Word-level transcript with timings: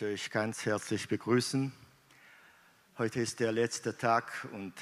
möchte 0.00 0.14
euch 0.14 0.30
ganz 0.30 0.64
herzlich 0.64 1.08
begrüßen. 1.08 1.72
Heute 2.98 3.18
ist 3.18 3.40
der 3.40 3.50
letzte 3.50 3.98
Tag 3.98 4.46
und 4.52 4.72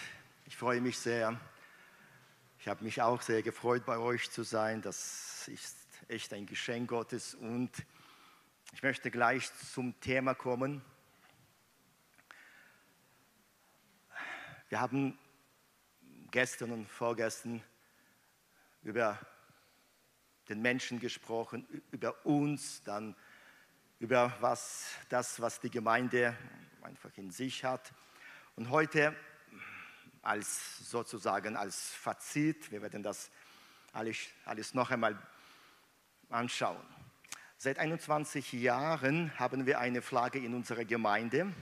ich 0.45 0.55
freue 0.55 0.83
mich 0.83 0.99
sehr. 0.99 1.41
Ich 2.59 2.69
habe 2.69 2.85
mich 2.85 3.01
auch 3.01 3.23
sehr 3.23 3.43
gefreut, 3.43 3.87
bei 3.87 3.97
euch 3.97 4.31
zu 4.31 4.43
sein. 4.43 4.83
Das 4.83 5.49
ist 5.49 5.75
echt 6.09 6.35
ein 6.35 6.45
Geschenk 6.45 6.91
Gottes 6.91 7.35
und 7.35 7.71
ich 8.75 8.83
möchte 8.83 9.11
gleich 9.11 9.51
zum 9.73 9.99
Thema 10.01 10.35
kommen. 10.35 10.85
Wir 14.69 14.83
haben 14.83 15.19
gestern 16.31 16.73
und 16.73 16.91
vorgestern 16.91 17.63
über 18.83 19.19
den 20.51 20.61
Menschen 20.61 21.01
gesprochen, 21.01 21.67
über 21.91 22.27
uns, 22.27 22.83
dann 22.83 23.17
über 23.99 24.37
was, 24.41 24.87
das, 25.09 25.41
was 25.41 25.61
die 25.61 25.71
Gemeinde 25.71 26.37
einfach 26.83 27.11
in 27.17 27.31
sich 27.31 27.65
hat. 27.65 27.93
Und 28.55 28.71
heute 28.71 29.15
als 30.23 30.91
sozusagen 30.91 31.57
als 31.57 31.93
Fazit, 31.95 32.71
wir 32.71 32.83
werden 32.83 33.03
das 33.03 33.31
alles, 33.93 34.19
alles 34.45 34.75
noch 34.75 34.91
einmal 34.91 35.17
anschauen. 36.29 36.85
Seit 37.57 37.79
21 37.79 38.53
Jahren 38.53 39.37
haben 39.39 39.65
wir 39.65 39.79
eine 39.79 40.03
Flagge 40.03 40.39
in 40.39 40.53
unserer 40.55 40.85
Gemeinde. 40.85 41.53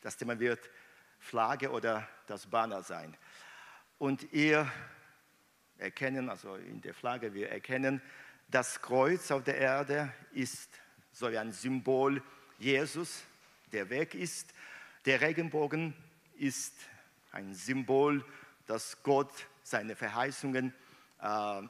Das 0.00 0.16
Thema 0.16 0.38
wird 0.38 0.70
Flagge 1.18 1.70
oder 1.70 2.08
das 2.26 2.46
Banner 2.46 2.82
sein. 2.82 3.16
Und 3.98 4.32
ihr 4.32 4.70
erkennen, 5.76 6.30
also 6.30 6.56
in 6.56 6.80
der 6.80 6.94
Flagge, 6.94 7.34
wir 7.34 7.50
erkennen, 7.50 8.00
das 8.48 8.80
Kreuz 8.80 9.30
auf 9.30 9.44
der 9.44 9.58
Erde 9.58 10.12
ist 10.32 10.70
so 11.12 11.30
wie 11.30 11.38
ein 11.38 11.52
Symbol 11.52 12.22
Jesus, 12.58 13.22
der 13.70 13.88
weg 13.90 14.14
ist. 14.14 14.52
Der 15.04 15.20
Regenbogen 15.20 15.94
ist 16.36 16.74
ein 17.32 17.54
Symbol, 17.54 18.24
dass 18.66 19.02
Gott 19.02 19.32
seine 19.62 19.94
Verheißungen 19.94 20.74
äh, 21.20 21.60
äh, 21.60 21.66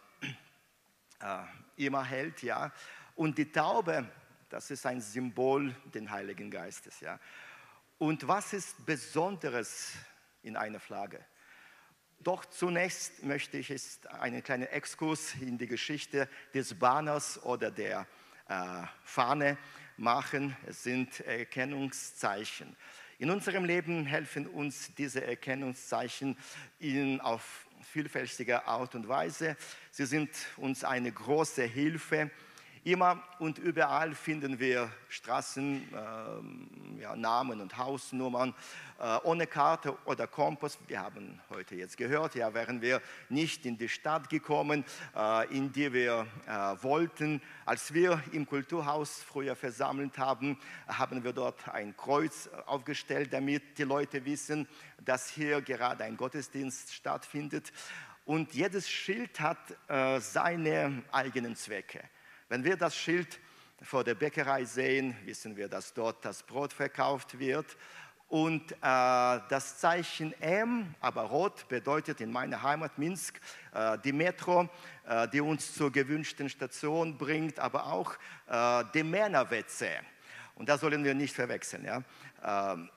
immer 1.77 2.05
hält. 2.05 2.43
Ja. 2.43 2.73
Und 3.17 3.37
die 3.39 3.51
Taube, 3.51 4.09
das 4.49 4.71
ist 4.71 4.87
ein 4.87 5.01
Symbol 5.01 5.75
des 5.93 6.09
Heiligen 6.09 6.51
Geistes. 6.51 7.01
Ja. 7.01 7.19
Und 7.99 8.27
was 8.27 8.53
ist 8.53 8.85
Besonderes 8.85 9.93
in 10.43 10.57
einer 10.57 10.81
Flagge? 10.81 11.25
Doch 12.21 12.45
zunächst 12.45 13.23
möchte 13.25 13.59
ich 13.59 14.01
einen 14.09 14.43
kleinen 14.45 14.69
Exkurs 14.69 15.35
in 15.35 15.59
die 15.59 15.67
Geschichte 15.67 16.29
des 16.55 16.79
Banners 16.79 17.43
oder 17.43 17.71
der 17.71 18.01
äh, 18.01 18.05
Fahne 19.05 19.57
machen. 19.97 20.57
Es 20.67 20.83
sind 20.83 21.21
Erkennungszeichen. 21.21 22.77
In 23.19 23.31
unserem 23.31 23.65
Leben 23.65 24.05
helfen 24.05 24.47
uns 24.47 24.93
diese 24.95 25.25
Erkennungszeichen 25.25 26.37
in, 26.81 27.21
auf 27.21 27.67
vielfältige 27.83 28.67
Art 28.67 28.95
und 28.95 29.07
Weise. 29.09 29.57
Sie 29.91 30.07
sind 30.07 30.31
uns 30.57 30.83
eine 30.83 31.13
große 31.13 31.63
Hilfe 31.63 32.31
Immer 32.85 33.23
und 33.39 33.59
überall 33.59 34.13
finden 34.13 34.59
wir 34.59 34.91
Straßen, 35.09 35.89
äh, 35.95 37.01
ja, 37.01 37.15
Namen 37.15 37.61
und 37.61 37.79
Hausnummern 37.79 38.53
äh, 38.99 39.19
ohne 39.23 39.47
Karte 39.47 39.97
oder 40.05 40.27
Kompass. 40.27 40.77
Wir 40.89 41.01
haben 41.01 41.41
heute 41.51 41.77
jetzt 41.77 41.97
gehört, 41.97 42.35
ja, 42.35 42.53
wären 42.55 42.83
wir 42.83 43.01
nicht 43.29 43.67
in 43.67 43.79
die 43.79 43.89
Stadt 43.89 44.29
gekommen, 44.29 44.85
äh, 45.15 45.57
in 45.57 45.71
die 45.71 45.93
wir 45.93 46.27
äh, 46.49 46.51
wollten. 46.83 47.41
Als 47.67 47.95
wir 47.95 48.21
im 48.33 48.47
Kulturhaus 48.47 49.23
früher 49.23 49.55
versammelt 49.55 50.19
haben, 50.19 50.59
haben 50.89 51.23
wir 51.23 51.33
dort 51.33 51.69
ein 51.69 51.97
Kreuz 51.97 52.51
aufgestellt, 52.67 53.33
damit 53.33 53.79
die 53.79 53.85
Leute 53.85 54.25
wissen, 54.25 54.67
dass 55.05 55.29
hier 55.29 55.63
gerade 55.63 56.03
ein 56.03 56.17
Gottesdienst 56.17 56.93
stattfindet. 56.93 57.73
Und 58.25 58.55
jedes 58.55 58.91
Schild 58.91 59.39
hat 59.39 59.59
äh, 59.87 60.19
seine 60.19 61.05
eigenen 61.13 61.55
Zwecke. 61.55 62.03
Wenn 62.53 62.65
wir 62.65 62.77
das 62.77 62.95
Schild 62.95 63.41
vor 63.81 64.05
der 64.05 64.15
Bäckerei 64.15 64.67
sehen, 64.67 65.17
wissen 65.25 65.57
wir, 65.57 65.71
dass 65.71 65.95
dort 65.95 66.23
das 66.23 66.43
Brot 66.43 66.75
verkauft 66.75 67.39
wird. 67.39 67.65
Und 68.29 68.73
äh, 68.73 68.77
das 68.83 69.79
Zeichen 69.79 70.35
M, 70.39 70.95
aber 71.01 71.23
rot, 71.23 71.67
bedeutet 71.69 72.21
in 72.21 72.31
meiner 72.31 72.63
Heimat 72.63 72.99
Minsk 72.99 73.41
äh, 73.73 73.97
die 74.05 74.13
Metro, 74.13 74.69
äh, 75.09 75.29
die 75.29 75.41
uns 75.41 75.73
zur 75.75 75.91
gewünschten 75.91 76.51
Station 76.51 77.17
bringt, 77.17 77.59
aber 77.59 77.87
auch 77.87 78.13
äh, 78.49 78.85
die 78.93 79.03
Männerwetze. 79.03 79.89
Und 80.55 80.69
das 80.69 80.83
sollen 80.83 81.05
wir 81.05 81.15
nicht 81.15 81.35
verwechseln. 81.35 81.87
Ja? 81.87 82.03
Ähm, 82.45 82.91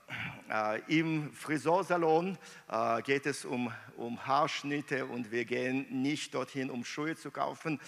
äh, 0.50 0.80
Im 0.98 1.32
Friseursalon 1.32 2.38
äh, 2.68 3.02
geht 3.02 3.26
es 3.26 3.44
um, 3.44 3.72
um 3.96 4.24
Haarschnitte 4.26 5.06
und 5.06 5.30
wir 5.30 5.44
gehen 5.44 5.86
nicht 5.90 6.34
dorthin, 6.34 6.70
um 6.70 6.84
Schuhe 6.84 7.16
zu 7.16 7.30
kaufen. 7.30 7.80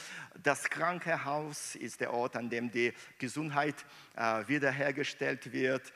Das 0.42 0.64
Krankenhaus 0.64 1.74
ist 1.74 2.00
der 2.00 2.12
Ort, 2.12 2.36
an 2.36 2.48
dem 2.48 2.70
die 2.70 2.92
Gesundheit 3.18 3.74
äh, 4.16 4.46
wiederhergestellt 4.46 5.52
wird. 5.52 5.92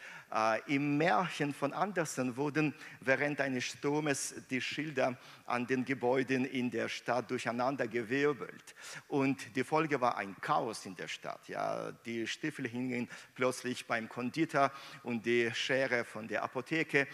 Im 0.67 0.97
Märchen 0.97 1.53
von 1.53 1.75
Andersen 1.75 2.39
wurden 2.39 2.73
während 3.01 3.39
eines 3.43 3.65
Sturmes 3.65 4.35
die 4.49 4.63
Schilder 4.63 5.19
an 5.45 5.67
den 5.67 5.85
Gebäuden 5.85 6.47
in 6.47 6.71
der 6.71 6.89
Stadt 6.89 7.31
durcheinandergewirbelt. 7.31 8.75
Und 9.09 9.55
die 9.55 9.63
Folge 9.63 10.01
war 10.01 10.17
ein 10.17 10.35
Chaos 10.41 10.87
in 10.87 10.97
der 10.97 11.09
Stadt. 11.09 11.47
Ja, 11.49 11.93
die 12.07 12.27
Stiefel 12.27 12.67
hingen 12.67 13.11
plötzlich 13.35 13.87
beim 13.87 14.09
Konditor 14.09 14.73
und 15.03 15.27
die 15.27 15.52
Schere 15.55 16.05
von 16.05 16.29
der 16.29 16.43
Apotheke. 16.43 17.07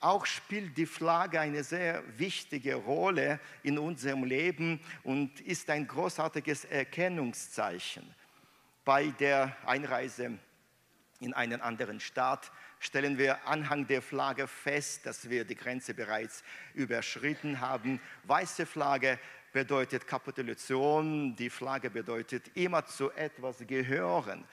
Auch 0.00 0.26
spielt 0.26 0.76
die 0.76 0.86
Flagge 0.86 1.38
eine 1.38 1.62
sehr 1.62 2.02
wichtige 2.18 2.74
Rolle 2.74 3.38
in 3.62 3.78
unserem 3.78 4.24
Leben 4.24 4.80
und 5.04 5.40
ist 5.40 5.70
ein 5.70 5.86
großartiges 5.86 6.64
Erkennungszeichen. 6.64 8.12
Bei 8.84 9.06
der 9.06 9.56
Einreise 9.64 10.38
in 11.20 11.32
einen 11.34 11.60
anderen 11.60 12.00
Staat 12.00 12.50
stellen 12.80 13.16
wir 13.16 13.46
anhand 13.46 13.90
der 13.90 14.02
Flagge 14.02 14.48
fest, 14.48 15.06
dass 15.06 15.30
wir 15.30 15.44
die 15.44 15.54
Grenze 15.54 15.94
bereits 15.94 16.42
überschritten 16.74 17.60
haben. 17.60 18.00
Weiße 18.24 18.66
Flagge 18.66 19.20
bedeutet 19.52 20.06
Kapitulation, 20.06 21.36
die 21.36 21.48
Flagge 21.48 21.90
bedeutet 21.90 22.50
immer 22.56 22.84
zu 22.84 23.12
etwas 23.12 23.64
gehören. 23.66 24.44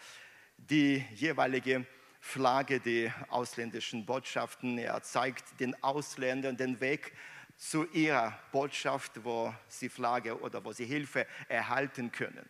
Die 0.58 1.04
jeweilige 1.16 1.88
Flagge, 2.20 2.80
die 2.80 3.12
ausländischen 3.30 4.06
Botschaften. 4.06 4.78
Er 4.78 5.02
zeigt 5.02 5.60
den 5.60 5.82
Ausländern 5.84 6.58
den 6.58 6.80
Weg 6.80 7.14
zu 7.58 7.86
ihrer 7.92 8.38
Botschaft, 8.52 9.24
wo 9.24 9.54
sie 9.68 9.90
Flagge 9.90 10.40
oder 10.40 10.64
wo 10.64 10.72
sie 10.72 10.86
Hilfe 10.86 11.28
erhalten 11.48 12.12
können. 12.12 12.50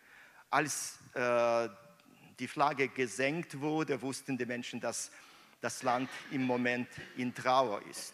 Als 0.50 1.00
äh, 1.14 1.70
die 2.40 2.48
Flagge 2.48 2.90
gesenkt 2.90 3.60
wurde, 3.60 4.02
wussten 4.02 4.38
die 4.38 4.46
Menschen, 4.46 4.80
dass 4.80 5.12
das 5.62 5.84
Land 5.84 6.10
im 6.32 6.44
Moment 6.44 6.88
in 7.18 7.34
Trauer 7.34 7.82
ist. 7.90 8.14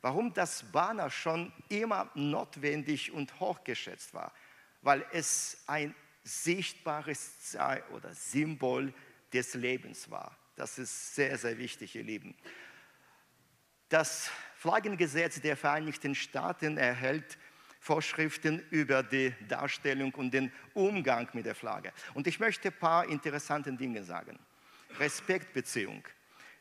Warum 0.00 0.32
das 0.32 0.62
Banner 0.62 1.10
schon 1.10 1.52
immer 1.68 2.08
notwendig 2.14 3.12
und 3.12 3.38
hochgeschätzt 3.40 4.14
war? 4.14 4.32
Weil 4.82 5.04
es 5.12 5.62
ein 5.66 5.94
sichtbares 6.22 7.40
Zeichen 7.40 7.88
oder 7.92 8.14
Symbol 8.14 8.92
des 9.32 9.54
Lebens 9.54 10.08
war. 10.10 10.36
Das 10.58 10.76
ist 10.76 11.14
sehr, 11.14 11.38
sehr 11.38 11.56
wichtig, 11.56 11.94
ihr 11.94 12.02
Lieben. 12.02 12.34
Das 13.88 14.28
Flaggengesetz 14.56 15.40
der 15.40 15.56
Vereinigten 15.56 16.16
Staaten 16.16 16.76
erhält 16.76 17.38
Vorschriften 17.78 18.58
über 18.70 19.04
die 19.04 19.32
Darstellung 19.46 20.12
und 20.14 20.34
den 20.34 20.50
Umgang 20.74 21.28
mit 21.32 21.46
der 21.46 21.54
Flagge. 21.54 21.92
Und 22.12 22.26
ich 22.26 22.40
möchte 22.40 22.68
ein 22.68 22.76
paar 22.76 23.08
interessante 23.08 23.72
Dinge 23.72 24.02
sagen. 24.02 24.36
Respektbeziehung. 24.98 26.02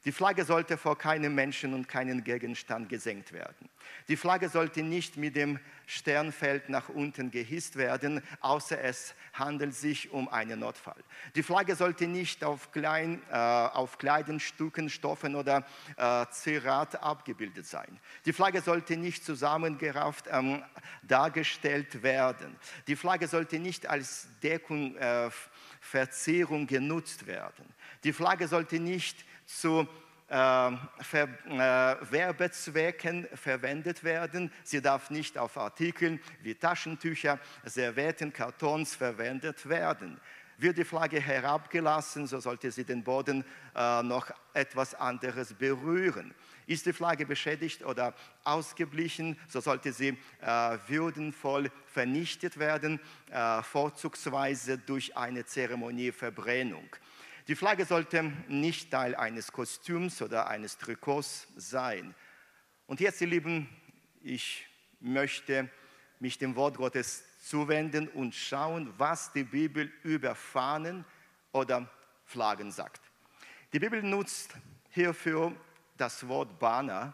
Die 0.08 0.14
Flagge 0.14 0.46
sollte 0.46 0.78
vor 0.78 0.98
keinem 0.98 1.36
Menschen 1.36 1.74
und 1.74 1.90
keinem 1.90 2.24
Gegenstand 2.24 2.88
gesenkt 2.88 3.34
werden. 3.34 3.68
Die 4.08 4.16
Flagge 4.16 4.48
sollte 4.48 4.82
nicht 4.82 5.18
mit 5.18 5.36
dem 5.36 5.60
Sternfeld 5.86 6.70
nach 6.70 6.88
unten 6.88 7.30
gehisst 7.30 7.76
werden, 7.76 8.22
außer 8.40 8.80
es 8.80 9.16
handelt 9.34 9.76
sich 9.76 10.10
um 10.14 10.30
einen 10.30 10.62
Notfall. 10.62 11.04
Die 11.36 11.44
Flagge 11.44 11.76
sollte 11.76 12.08
nicht 12.08 12.46
auf, 12.46 12.72
klein, 12.72 13.22
äh, 13.30 13.36
auf 13.36 13.98
Kleidungsstücken, 13.98 14.90
Stoffen 14.90 15.36
oder 15.36 15.68
äh, 15.98 16.26
Zierat 16.32 17.04
abgebildet 17.04 17.68
sein. 17.68 18.00
Die 18.26 18.32
Flagge 18.32 18.62
sollte 18.62 18.96
nicht 18.96 19.26
zusammengerafft 19.26 20.28
ähm, 20.32 20.64
dargestellt 21.04 22.02
werden. 22.02 22.56
Die 22.88 22.96
Flagge 22.96 23.28
sollte 23.28 23.60
nicht 23.60 23.86
als 23.88 24.30
Deckung, 24.42 24.96
äh, 24.96 25.30
Verzierung 25.82 26.66
genutzt 26.66 27.28
werden. 27.28 27.66
Die 28.06 28.14
Flagge 28.14 28.48
sollte 28.48 28.80
nicht 28.80 29.27
zu 29.48 29.88
äh, 30.28 30.72
Ver, 31.02 31.30
äh, 31.46 32.12
Werbezwecken 32.12 33.28
verwendet 33.34 34.04
werden. 34.04 34.52
Sie 34.64 34.82
darf 34.82 35.10
nicht 35.10 35.38
auf 35.38 35.58
Artikeln 35.58 36.20
wie 36.42 36.54
Taschentücher, 36.54 37.40
Servietten, 37.66 38.34
Kartons 38.34 38.96
verwendet 38.96 39.68
werden. 39.68 40.20
Wird 40.60 40.78
die 40.80 40.84
Flagge 40.84 41.22
herabgelassen, 41.22 42.26
so 42.26 42.40
sollte 42.40 42.72
sie 42.72 42.84
den 42.84 43.04
Boden 43.04 43.46
äh, 43.76 44.04
noch 44.04 44.32
etwas 44.54 44.96
anderes 44.96 45.54
berühren. 45.54 46.34
Ist 46.66 46.88
die 46.88 46.94
Flagge 46.94 47.26
beschädigt 47.26 47.86
oder 47.86 48.14
ausgeblichen, 48.44 49.40
so 49.48 49.62
sollte 49.62 49.94
sie 49.94 50.18
äh, 50.42 50.78
würdenvoll 50.88 51.72
vernichtet 51.86 52.58
werden, 52.58 53.00
äh, 53.30 53.62
vorzugsweise 53.62 54.80
durch 54.80 55.16
eine 55.16 55.46
Zeremonieverbrennung. 55.46 56.90
Die 57.48 57.56
Flagge 57.56 57.86
sollte 57.86 58.24
nicht 58.50 58.92
Teil 58.92 59.16
eines 59.16 59.54
Kostüms 59.54 60.22
oder 60.22 60.48
eines 60.48 60.78
Trikots 60.78 61.48
sein. 61.56 62.14
Und 62.88 63.00
jetzt, 63.00 63.22
ihr 63.22 63.28
Lieben, 63.28 63.70
ich 64.22 64.68
möchte 65.00 65.70
mich 66.20 66.38
dem 66.38 66.58
Wort 66.58 66.76
Gottes 66.76 67.24
zuwenden 67.40 68.10
und 68.10 68.36
schauen, 68.36 68.94
was 68.98 69.32
die 69.32 69.46
Bibel 69.46 69.90
über 70.04 70.36
Fahnen 70.36 71.06
oder 71.54 71.90
Flaggen 72.26 72.70
sagt. 72.70 73.00
Die 73.72 73.80
Bibel 73.80 74.04
nutzt 74.04 74.54
hierfür 74.90 75.56
das 75.96 76.28
Wort 76.28 76.60
Banner 76.60 77.14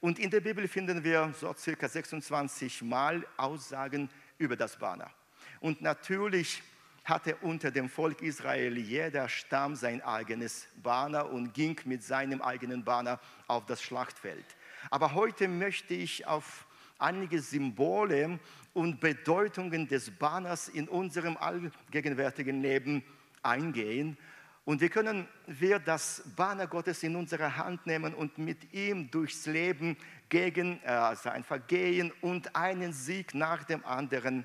und 0.00 0.20
in 0.20 0.30
der 0.30 0.42
Bibel 0.42 0.68
finden 0.68 1.02
wir 1.02 1.34
so 1.36 1.52
circa 1.54 1.88
26 1.88 2.82
Mal 2.82 3.26
Aussagen 3.36 4.08
über 4.38 4.54
das 4.54 4.78
Banner. 4.78 5.10
Und 5.58 5.82
natürlich 5.82 6.62
hatte 7.06 7.36
unter 7.36 7.70
dem 7.70 7.88
Volk 7.88 8.20
Israel 8.20 8.76
jeder 8.76 9.28
Stamm 9.28 9.76
sein 9.76 10.02
eigenes 10.02 10.68
Banner 10.82 11.30
und 11.30 11.54
ging 11.54 11.80
mit 11.84 12.02
seinem 12.02 12.42
eigenen 12.42 12.84
Banner 12.84 13.20
auf 13.46 13.64
das 13.66 13.80
Schlachtfeld. 13.80 14.44
Aber 14.90 15.14
heute 15.14 15.48
möchte 15.48 15.94
ich 15.94 16.26
auf 16.26 16.66
einige 16.98 17.40
Symbole 17.40 18.38
und 18.74 19.00
Bedeutungen 19.00 19.86
des 19.86 20.10
Banners 20.10 20.68
in 20.68 20.88
unserem 20.88 21.36
allgegenwärtigen 21.36 22.60
Leben 22.60 23.04
eingehen. 23.42 24.18
Und 24.64 24.80
wie 24.80 24.88
können 24.88 25.28
wir 25.46 25.78
das 25.78 26.24
Banner 26.34 26.66
Gottes 26.66 27.04
in 27.04 27.14
unsere 27.14 27.56
Hand 27.56 27.86
nehmen 27.86 28.14
und 28.14 28.36
mit 28.36 28.72
ihm 28.72 29.08
durchs 29.12 29.46
Leben 29.46 29.96
gegen 30.28 30.82
äh, 30.82 31.14
sein 31.14 31.44
Vergehen 31.44 32.12
und 32.20 32.56
einen 32.56 32.92
Sieg 32.92 33.32
nach 33.32 33.62
dem 33.62 33.84
anderen 33.84 34.44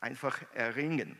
einfach 0.00 0.42
erringen. 0.54 1.16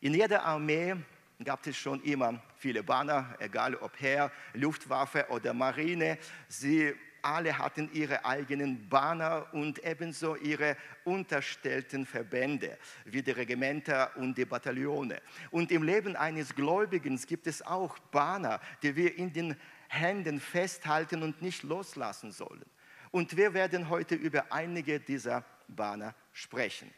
In 0.00 0.14
jeder 0.14 0.44
Armee 0.44 0.94
gab 1.42 1.66
es 1.66 1.76
schon 1.76 2.00
immer 2.02 2.40
viele 2.56 2.84
Banner, 2.84 3.34
egal 3.40 3.74
ob 3.76 3.98
Heer, 4.00 4.30
Luftwaffe 4.54 5.26
oder 5.30 5.52
Marine. 5.52 6.18
Sie 6.46 6.94
alle 7.20 7.58
hatten 7.58 7.90
ihre 7.92 8.24
eigenen 8.24 8.88
Banner 8.88 9.46
und 9.52 9.84
ebenso 9.84 10.36
ihre 10.36 10.76
unterstellten 11.04 12.06
Verbände, 12.06 12.78
wie 13.06 13.22
die 13.22 13.32
Regimenter 13.32 14.16
und 14.16 14.38
die 14.38 14.44
Bataillone. 14.44 15.20
Und 15.50 15.72
im 15.72 15.82
Leben 15.82 16.14
eines 16.14 16.54
Gläubigen 16.54 17.16
gibt 17.16 17.48
es 17.48 17.60
auch 17.62 17.98
Banner, 17.98 18.60
die 18.82 18.94
wir 18.94 19.16
in 19.16 19.32
den 19.32 19.56
Händen 19.88 20.38
festhalten 20.38 21.24
und 21.24 21.42
nicht 21.42 21.64
loslassen 21.64 22.30
sollen. 22.30 22.64
Und 23.10 23.36
wir 23.36 23.52
werden 23.52 23.88
heute 23.88 24.14
über 24.14 24.52
einige 24.52 25.00
dieser 25.00 25.44
Banner 25.66 26.14
sprechen. 26.32 26.92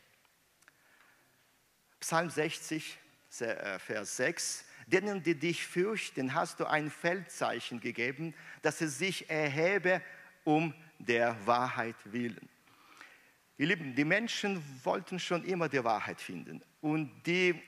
Psalm 2.00 2.30
60, 2.30 2.98
äh, 3.40 3.78
Vers 3.78 4.16
6 4.16 4.64
Denen, 4.86 5.22
die 5.22 5.36
dich 5.36 5.64
fürchten, 5.64 6.34
hast 6.34 6.58
du 6.58 6.66
ein 6.66 6.90
Feldzeichen 6.90 7.78
gegeben, 7.78 8.34
dass 8.62 8.80
es 8.80 8.98
sich 8.98 9.30
erhebe 9.30 10.02
um 10.42 10.74
der 10.98 11.36
Wahrheit 11.46 11.94
willen. 12.04 12.48
Ihr 13.56 13.68
Lieben, 13.68 13.94
die 13.94 14.04
Menschen 14.04 14.60
wollten 14.82 15.20
schon 15.20 15.44
immer 15.44 15.68
die 15.68 15.84
Wahrheit 15.84 16.20
finden. 16.20 16.60
Und 16.80 17.22
die 17.24 17.62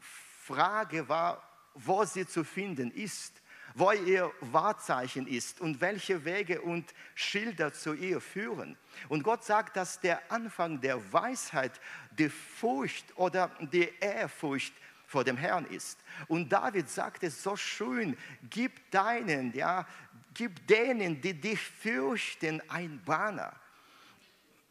Frage 0.00 1.08
war, 1.08 1.42
wo 1.74 2.04
sie 2.04 2.26
zu 2.26 2.42
finden 2.42 2.90
ist, 2.90 3.40
wo 3.78 3.92
ihr 3.92 4.32
Wahrzeichen 4.40 5.28
ist 5.28 5.60
und 5.60 5.80
welche 5.80 6.24
Wege 6.24 6.60
und 6.60 6.92
Schilder 7.14 7.72
zu 7.72 7.94
ihr 7.94 8.20
führen. 8.20 8.76
Und 9.08 9.22
Gott 9.22 9.44
sagt, 9.44 9.76
dass 9.76 10.00
der 10.00 10.32
Anfang 10.32 10.80
der 10.80 11.12
Weisheit 11.12 11.80
die 12.10 12.28
Furcht 12.28 13.16
oder 13.16 13.50
die 13.60 13.88
Ehrfurcht 14.00 14.74
vor 15.06 15.22
dem 15.22 15.36
Herrn 15.36 15.64
ist. 15.66 16.00
Und 16.26 16.52
David 16.52 16.90
sagt 16.90 17.22
es 17.22 17.40
so 17.42 17.56
schön, 17.56 18.16
gib 18.50 18.90
deinen, 18.90 19.54
ja, 19.54 19.86
gib 20.34 20.66
denen, 20.66 21.20
die 21.20 21.34
dich 21.34 21.60
fürchten, 21.60 22.60
ein 22.68 23.00
Banner. 23.04 23.52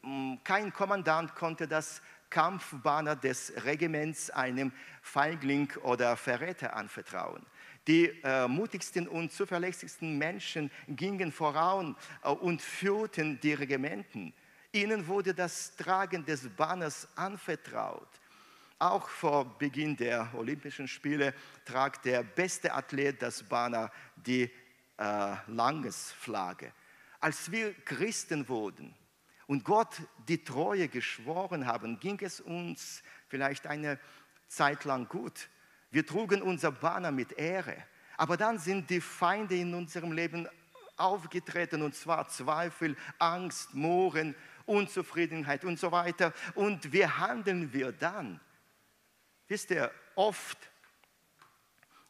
Mm, 0.01 0.36
kein 0.44 0.71
Kommandant 0.74 1.33
konnte 1.33 1.68
das 1.68 2.01
Kampfbanner 2.30 3.15
des 3.15 3.54
Regiments 3.63 4.30
einem 4.30 4.74
Feigling 5.01 5.71
oder 5.83 6.18
Verräter 6.18 6.75
anvertrauen. 6.75 7.45
Die 7.88 8.07
äh, 8.24 8.48
mutigsten 8.48 9.07
und 9.07 9.31
zuverlässigsten 9.31 10.18
Menschen 10.18 10.69
gingen 10.89 11.31
voran 11.31 11.95
äh, 12.22 12.30
und 12.30 12.62
führten 12.62 13.39
die 13.39 13.54
Regimenten. 13.54 14.34
Ihnen 14.74 15.07
wurde 15.07 15.34
das 15.34 15.75
Tragen 15.78 16.25
des 16.25 16.50
Banners 16.50 17.07
anvertraut. 17.16 18.10
Auch 18.80 19.07
vor 19.07 19.57
Beginn 19.57 19.95
der 19.95 20.30
Olympischen 20.36 20.88
Spiele 20.88 21.34
tragt 21.66 22.06
der 22.06 22.24
beste 22.24 22.74
Athlet 22.74 23.22
das 23.22 23.42
Banner, 23.42 23.90
die 24.16 24.51
äh, 24.98 25.36
Langesflagge. 25.48 26.74
Als 27.19 27.50
wir 27.51 27.74
Christen 27.86 28.48
wurden 28.50 28.94
und 29.48 29.63
Gott 29.63 30.01
die 30.28 30.44
Treue 30.44 30.90
geschworen 30.90 31.66
haben, 31.66 32.00
ging 32.00 32.19
es 32.22 32.42
uns 32.42 33.01
vielleicht 33.30 33.66
eine 33.66 33.98
Zeit 34.48 34.83
lang 34.83 35.07
gut. 35.07 35.50
Wir 35.92 36.06
trugen 36.06 36.42
unser 36.42 36.72
Banner 36.72 37.12
mit 37.12 37.34
Ehre. 37.34 37.75
Aber 38.18 38.36
dann 38.38 38.57
sind 38.57 38.89
die 38.89 39.01
Feinde 39.01 39.56
in 39.56 39.74
unserem 39.74 40.12
Leben 40.12 40.48
aufgetreten, 40.98 41.84
und 41.84 41.95
zwar 41.95 42.28
Zweifel, 42.28 42.98
Angst, 43.19 43.74
Mohren, 43.74 44.36
Unzufriedenheit 44.66 45.63
und 45.63 45.80
so 45.80 45.92
weiter. 45.92 46.34
Und 46.56 46.92
wie 46.92 47.06
handeln 47.06 47.72
wir 47.72 47.92
dann? 47.92 48.39
Wisst 49.48 49.72
ihr, 49.72 49.92
oft 50.16 50.57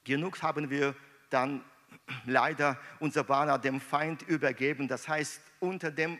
genug 0.03 0.41
haben 0.41 0.69
wir 0.69 0.95
dann 1.29 1.63
leider 2.25 2.79
unser 2.99 3.23
Banner 3.23 3.59
dem 3.59 3.79
Feind 3.79 4.23
übergeben. 4.23 4.87
Das 4.87 5.07
heißt, 5.07 5.41
unter 5.59 5.91
dem 5.91 6.17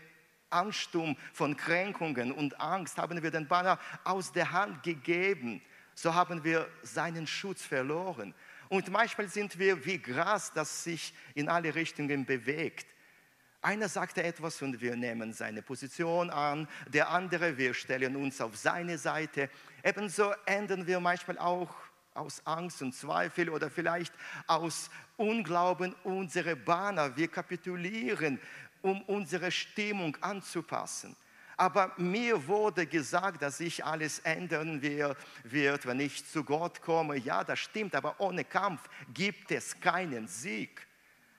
Ansturm 0.49 1.17
von 1.33 1.55
Kränkungen 1.57 2.31
und 2.31 2.59
Angst 2.59 2.97
haben 2.97 3.21
wir 3.21 3.31
den 3.31 3.47
Banner 3.47 3.79
aus 4.03 4.31
der 4.31 4.51
Hand 4.51 4.83
gegeben. 4.83 5.61
So 5.99 6.13
haben 6.13 6.43
wir 6.43 6.69
seinen 6.83 7.25
Schutz 7.25 7.63
verloren. 7.63 8.35
Und 8.69 8.91
manchmal 8.91 9.27
sind 9.29 9.57
wir 9.57 9.83
wie 9.83 9.97
Gras, 9.97 10.53
das 10.53 10.83
sich 10.83 11.11
in 11.33 11.49
alle 11.49 11.73
Richtungen 11.73 12.23
bewegt. 12.23 12.85
Einer 13.63 13.89
sagt 13.89 14.19
etwas 14.19 14.61
und 14.61 14.79
wir 14.79 14.95
nehmen 14.95 15.33
seine 15.33 15.63
Position 15.63 16.29
an, 16.29 16.67
der 16.85 17.09
andere, 17.09 17.57
wir 17.57 17.73
stellen 17.73 18.15
uns 18.15 18.39
auf 18.41 18.55
seine 18.55 18.99
Seite. 18.99 19.49
Ebenso 19.83 20.33
ändern 20.45 20.85
wir 20.85 20.99
manchmal 20.99 21.39
auch 21.39 21.73
aus 22.13 22.45
Angst 22.45 22.83
und 22.83 22.93
Zweifel 22.93 23.49
oder 23.49 23.71
vielleicht 23.71 24.13
aus 24.45 24.91
Unglauben 25.15 25.95
unsere 26.03 26.55
Banner. 26.55 27.17
Wir 27.17 27.27
kapitulieren, 27.27 28.39
um 28.83 29.01
unsere 29.01 29.49
Stimmung 29.49 30.15
anzupassen. 30.21 31.15
Aber 31.59 31.91
mir 31.97 32.47
wurde 32.47 32.85
gesagt, 32.85 33.41
dass 33.41 33.57
sich 33.57 33.83
alles 33.83 34.19
ändern 34.19 34.79
wird, 34.81 35.85
wenn 35.87 35.99
ich 35.99 36.23
zu 36.23 36.43
Gott 36.43 36.81
komme. 36.81 37.17
Ja, 37.17 37.43
das 37.43 37.57
stimmt, 37.57 37.95
aber 37.95 38.19
ohne 38.19 38.43
Kampf 38.43 38.87
gibt 39.11 39.51
es 39.51 39.79
keinen 39.79 40.27
Sieg. 40.27 40.85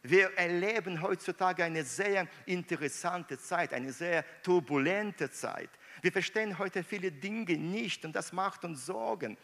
Wir 0.03 0.37
erleben 0.37 1.03
heutzutage 1.03 1.63
eine 1.63 1.85
sehr 1.85 2.27
interessante 2.47 3.39
Zeit, 3.39 3.73
eine 3.73 3.93
sehr 3.93 4.25
turbulente 4.43 5.31
Zeit. 5.31 5.71
Wir 6.03 6.11
verstehen 6.11 6.59
heute 6.59 6.83
viele 6.83 7.13
Dinge 7.13 7.57
nicht 7.57 8.05
und 8.05 8.15
das 8.15 8.33
macht 8.33 8.65
uns 8.65 8.87
Sorgen. 8.87 9.37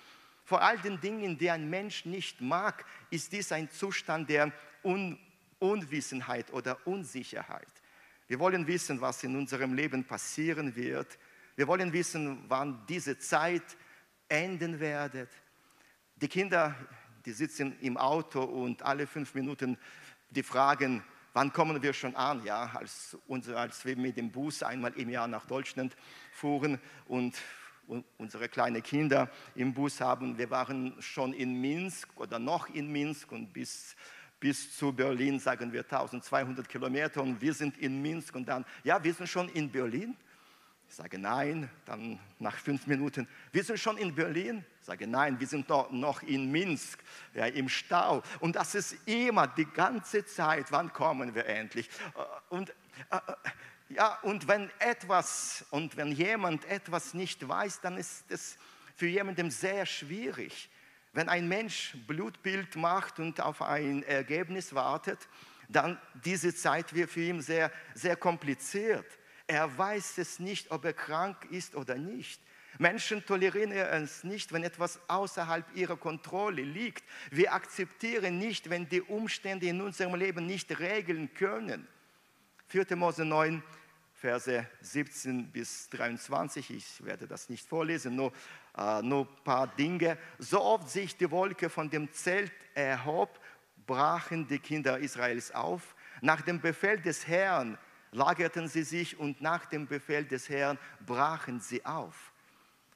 Vor 0.45 0.61
all 0.61 0.79
den 0.79 1.01
Dingen, 1.01 1.39
die 1.39 1.51
ein 1.51 1.71
Mensch 1.71 2.05
nicht 2.05 2.41
mag, 2.41 2.85
ist 3.11 3.33
dies 3.33 3.53
ein 3.53 3.71
Zustand 3.71 4.29
der 4.29 4.53
Un 4.83 5.19
Unwissenheit 5.61 6.53
oder 6.53 6.87
Unsicherheit. 6.87 7.67
Wir 8.27 8.39
wollen 8.39 8.67
wissen, 8.67 9.01
was 9.01 9.23
in 9.23 9.37
unserem 9.37 9.75
Leben 9.75 10.05
passieren 10.05 10.75
wird. 10.75 11.19
Wir 11.57 11.67
wollen 11.69 11.93
wissen, 11.93 12.45
wann 12.49 12.85
diese 12.89 13.19
Zeit 13.19 13.77
enden 14.29 14.81
wird. 14.81 15.29
Die 16.17 16.29
Kinder, 16.29 16.75
die 17.27 17.33
sitzen 17.33 17.79
im 17.81 17.97
Auto 17.97 18.43
und 18.43 18.83
alle 18.83 19.07
fünf 19.07 19.35
Minuten 19.35 19.79
die 20.31 20.43
fragen, 20.43 21.03
wann 21.33 21.53
kommen 21.53 21.83
wir 21.83 21.93
schon 21.93 22.17
an? 22.17 22.45
Ja, 22.45 22.71
als, 22.75 23.17
als 23.55 23.85
wir 23.85 23.97
mit 23.97 24.17
dem 24.17 24.31
Bus 24.31 24.63
einmal 24.63 24.93
im 24.95 25.11
Jahr 25.11 25.29
nach 25.29 25.47
Deutschland 25.47 25.97
fuhren 26.33 26.81
und 27.07 27.37
unsere 28.17 28.49
kleinen 28.49 28.83
Kinder 28.83 29.31
im 29.55 29.75
Bus 29.75 30.01
haben. 30.01 30.39
Wir 30.39 30.51
waren 30.51 30.95
schon 31.01 31.33
in 31.35 31.61
Minsk 31.61 32.09
oder 32.17 32.39
noch 32.39 32.69
in 32.71 32.91
Minsk 32.91 33.31
und 33.31 33.53
bis, 33.53 33.95
bis 34.45 34.77
zu 34.77 34.93
Berlin, 34.93 35.41
sagen 35.41 35.73
wir 35.73 35.81
1200 35.81 36.69
Kilometer 36.69 37.23
und 37.23 37.41
wir 37.41 37.55
sind 37.55 37.79
in 37.79 38.03
Minsk 38.03 38.35
und 38.35 38.47
dann, 38.47 38.67
ja, 38.83 39.03
wir 39.03 39.15
sind 39.15 39.27
schon 39.27 39.49
in 39.49 39.71
Berlin. 39.71 40.15
Sage 40.87 41.19
nein, 41.19 41.71
dann 41.87 42.21
nach 42.39 42.55
fünf 42.59 42.87
Minuten, 42.87 43.27
wir 43.53 43.65
sind 43.65 43.81
schon 43.81 43.97
in 43.97 44.15
Berlin. 44.15 44.63
Sage 44.83 45.07
nein, 45.07 45.41
wir 45.41 45.47
sind 45.47 45.67
noch, 45.71 46.23
in 46.25 46.53
Minsk, 46.53 47.03
ja, 47.33 47.47
im 47.47 47.71
Stau. 47.71 48.23
Und 48.41 48.57
das 48.57 48.75
ist 48.75 48.99
immer 49.09 49.47
die 49.47 49.65
ganze 49.65 50.27
Zeit, 50.27 50.71
wann 50.71 50.93
kommen 50.93 51.35
wir 51.35 51.47
endlich? 51.47 51.89
Äh, 52.15 52.55
und, 52.55 52.69
äh, 52.69 53.21
ja, 53.89 54.19
und 54.21 54.47
wenn 54.47 54.71
etwas 54.79 55.65
und 55.71 55.97
wenn 55.97 56.13
jemand 56.13 56.67
etwas 56.67 57.15
nicht 57.15 57.49
weiß, 57.49 57.81
dann 57.81 57.97
ist 57.97 58.27
es 58.29 58.59
für 58.95 59.07
jemanden 59.07 59.51
sehr 59.51 59.87
schwierig. 59.87 60.69
Wenn 61.15 61.29
ein 61.29 61.47
Mensch 61.47 61.97
Blutbild 62.09 62.75
macht 62.75 63.21
und 63.21 63.41
auf 63.41 63.63
ein 63.63 64.03
Ergebnis 64.03 64.75
wartet, 64.75 65.29
dann 65.69 65.97
diese 66.25 66.53
Zeit 66.53 66.93
wird 66.93 67.09
für 67.09 67.23
ihn 67.23 67.41
sehr, 67.41 67.71
sehr 67.95 68.17
kompliziert. 68.17 69.07
Er 69.47 69.79
weiß 69.79 70.19
es 70.19 70.41
nicht, 70.41 70.73
ob 70.73 70.85
er 70.85 70.93
krank 70.93 71.47
ist 71.51 71.77
oder 71.77 71.95
nicht. 71.95 72.43
Menschen 72.79 73.25
tolerieren 73.25 73.71
es 73.71 74.25
nicht, 74.25 74.53
wenn 74.53 74.65
etwas 74.65 74.99
außerhalb 75.09 75.65
ihrer 75.77 75.97
Kontrolle 75.97 76.63
liegt. 76.63 77.05
Wir 77.31 77.53
akzeptieren 77.53 78.39
nicht, 78.39 78.69
wenn 78.69 78.89
die 78.89 79.03
Umstände 79.03 79.67
in 79.67 79.81
unserem 79.81 80.17
Leben 80.17 80.47
nicht 80.47 80.81
regeln 80.81 81.33
können. 81.35 81.87
4. 82.67 82.97
Mose 82.97 83.25
9, 83.25 83.63
Verse 84.25 84.67
17 84.81 85.53
bis 85.53 85.91
23, 85.91 86.71
ich 86.71 87.05
werde 87.05 87.27
das 87.27 87.51
nicht 87.51 87.69
vorlesen, 87.69 88.17
nur, 88.17 88.33
äh, 88.75 89.03
ein 89.03 89.29
paar 89.45 89.67
Dinge. 89.67 90.17
So 90.39 90.63
oft 90.63 90.89
sich 90.89 91.15
die 91.19 91.31
Wolke 91.31 91.69
von 91.69 91.91
dem 91.91 92.11
Zelt 92.11 92.51
erhob, 92.73 93.39
brachen 93.87 94.49
die 94.49 94.59
Kinder 94.59 94.97
Israels 94.97 95.55
auf. 95.55 95.95
Nach 96.23 96.41
dem 96.41 96.59
Befehl 96.59 96.99
des 97.03 97.29
Herrn 97.29 97.77
lagerten 98.13 98.67
sie 98.67 98.85
sich 98.85 99.19
und 99.19 99.43
nach 99.43 99.67
dem 99.67 99.87
Befehl 99.87 100.25
des 100.25 100.49
Herrn 100.49 100.79
brachen 101.05 101.61
sie 101.61 101.85
auf. 101.85 102.33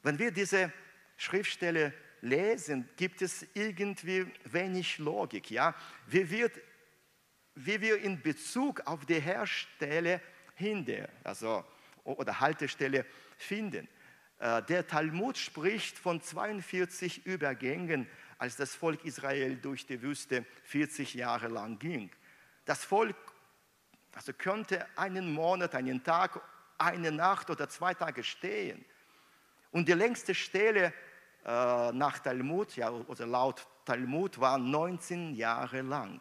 Wenn 0.02 0.18
wir 0.18 0.30
diese 0.30 0.72
Schriftstelle 1.18 1.92
lesen, 2.22 2.88
gibt 2.96 3.20
es 3.20 3.44
irgendwie 3.52 4.32
wenig 4.44 4.96
Logik. 4.96 5.50
Ja? 5.50 5.74
Wie, 6.06 6.30
wird, 6.30 6.58
wie 7.54 7.82
wir 7.82 8.00
in 8.00 8.22
Bezug 8.22 8.80
auf 8.86 9.04
die 9.04 9.20
Herstelle 9.20 10.22
Hinde, 10.58 11.08
also, 11.24 11.64
oder 12.04 12.40
Haltestelle 12.40 13.06
finden. 13.36 13.88
Äh, 14.38 14.62
der 14.64 14.86
Talmud 14.86 15.38
spricht 15.38 15.98
von 15.98 16.20
42 16.20 17.26
Übergängen, 17.26 18.08
als 18.38 18.56
das 18.56 18.74
Volk 18.74 19.04
Israel 19.04 19.56
durch 19.56 19.86
die 19.86 20.00
Wüste 20.02 20.44
40 20.64 21.14
Jahre 21.14 21.48
lang 21.48 21.78
ging. 21.78 22.10
Das 22.64 22.84
Volk 22.84 23.16
also 24.14 24.32
könnte 24.32 24.86
einen 24.96 25.32
Monat, 25.32 25.74
einen 25.74 26.02
Tag, 26.02 26.40
eine 26.76 27.12
Nacht 27.12 27.50
oder 27.50 27.68
zwei 27.68 27.94
Tage 27.94 28.24
stehen. 28.24 28.84
Und 29.70 29.88
die 29.88 29.92
längste 29.92 30.34
Stelle 30.34 30.92
äh, 31.44 31.92
nach 31.92 32.18
Talmud, 32.18 32.74
ja, 32.76 32.90
oder 32.90 33.26
laut 33.26 33.66
Talmud, 33.84 34.40
war 34.40 34.58
19 34.58 35.34
Jahre 35.34 35.82
lang. 35.82 36.20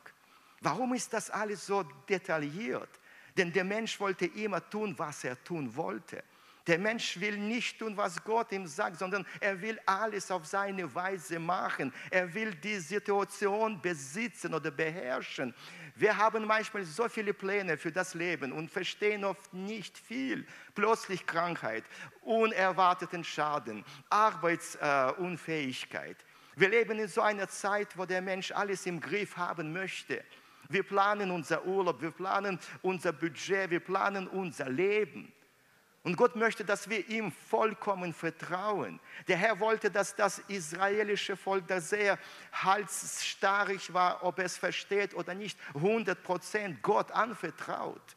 Warum 0.62 0.94
ist 0.94 1.14
das 1.14 1.30
alles 1.30 1.66
so 1.66 1.84
detailliert? 2.10 2.90
Denn 3.38 3.54
der 3.54 3.64
Mensch 3.64 4.00
wollte 4.00 4.26
immer 4.26 4.68
tun, 4.70 4.94
was 4.98 5.24
er 5.24 5.42
tun 5.44 5.76
wollte. 5.76 6.24
Der 6.68 6.78
Mensch 6.78 7.20
will 7.22 7.38
nicht 7.38 7.80
tun, 7.80 7.96
was 7.96 8.22
Gott 8.26 8.52
ihm 8.52 8.68
sagt, 8.68 9.00
sondern 9.00 9.26
er 9.40 9.62
will 9.62 9.80
alles 9.86 10.30
auf 10.30 10.46
seine 10.46 10.94
Weise 10.94 11.40
machen. 11.40 11.94
Er 12.12 12.34
will 12.34 12.54
die 12.56 12.80
Situation 12.80 13.82
besitzen 13.82 14.54
oder 14.54 14.70
beherrschen. 14.70 15.56
Wir 15.96 16.18
haben 16.18 16.46
manchmal 16.46 16.84
so 16.84 17.08
viele 17.08 17.34
Pläne 17.34 17.78
für 17.78 17.94
das 17.94 18.14
Leben 18.14 18.52
und 18.52 18.70
verstehen 18.70 19.24
oft 19.24 19.54
nicht 19.54 19.98
viel. 19.98 20.46
Plötzlich 20.76 21.26
Krankheit, 21.26 21.86
unerwarteten 22.22 23.24
Schaden, 23.24 23.86
Arbeitsunfähigkeit. 24.10 26.18
Wir 26.58 26.68
leben 26.70 27.00
in 27.00 27.08
so 27.08 27.22
einer 27.22 27.48
Zeit, 27.48 27.98
wo 27.98 28.06
der 28.06 28.22
Mensch 28.22 28.52
alles 28.52 28.86
im 28.86 29.00
Griff 29.00 29.38
haben 29.38 29.72
möchte. 29.72 30.22
Wir 30.70 30.84
planen 30.84 31.32
unser 31.32 31.66
Urlaub, 31.66 32.02
wir 32.02 32.12
planen 32.12 32.60
unser 32.82 33.14
Budget, 33.14 33.70
wir 33.70 33.80
planen 33.80 34.28
unser 34.28 34.70
Leben. 34.70 35.32
Und 36.04 36.16
Gott 36.16 36.38
möchte, 36.38 36.64
dass 36.64 36.90
wir 36.90 37.06
ihm 37.10 37.34
vollkommen 37.34 38.14
vertrauen. 38.14 39.00
Der 39.28 39.36
Herr 39.36 39.60
wollte, 39.60 39.92
dass 39.92 40.16
das 40.16 40.40
israelische 40.48 41.36
Volk, 41.36 41.68
das 41.68 41.90
sehr 41.90 42.18
halsstarrig 42.54 43.94
war, 43.94 44.24
ob 44.24 44.40
es 44.40 44.56
versteht 44.56 45.14
oder 45.14 45.34
nicht, 45.34 45.60
100 45.74 46.24
Prozent 46.24 46.82
Gott 46.82 47.12
anvertraut. 47.12 48.16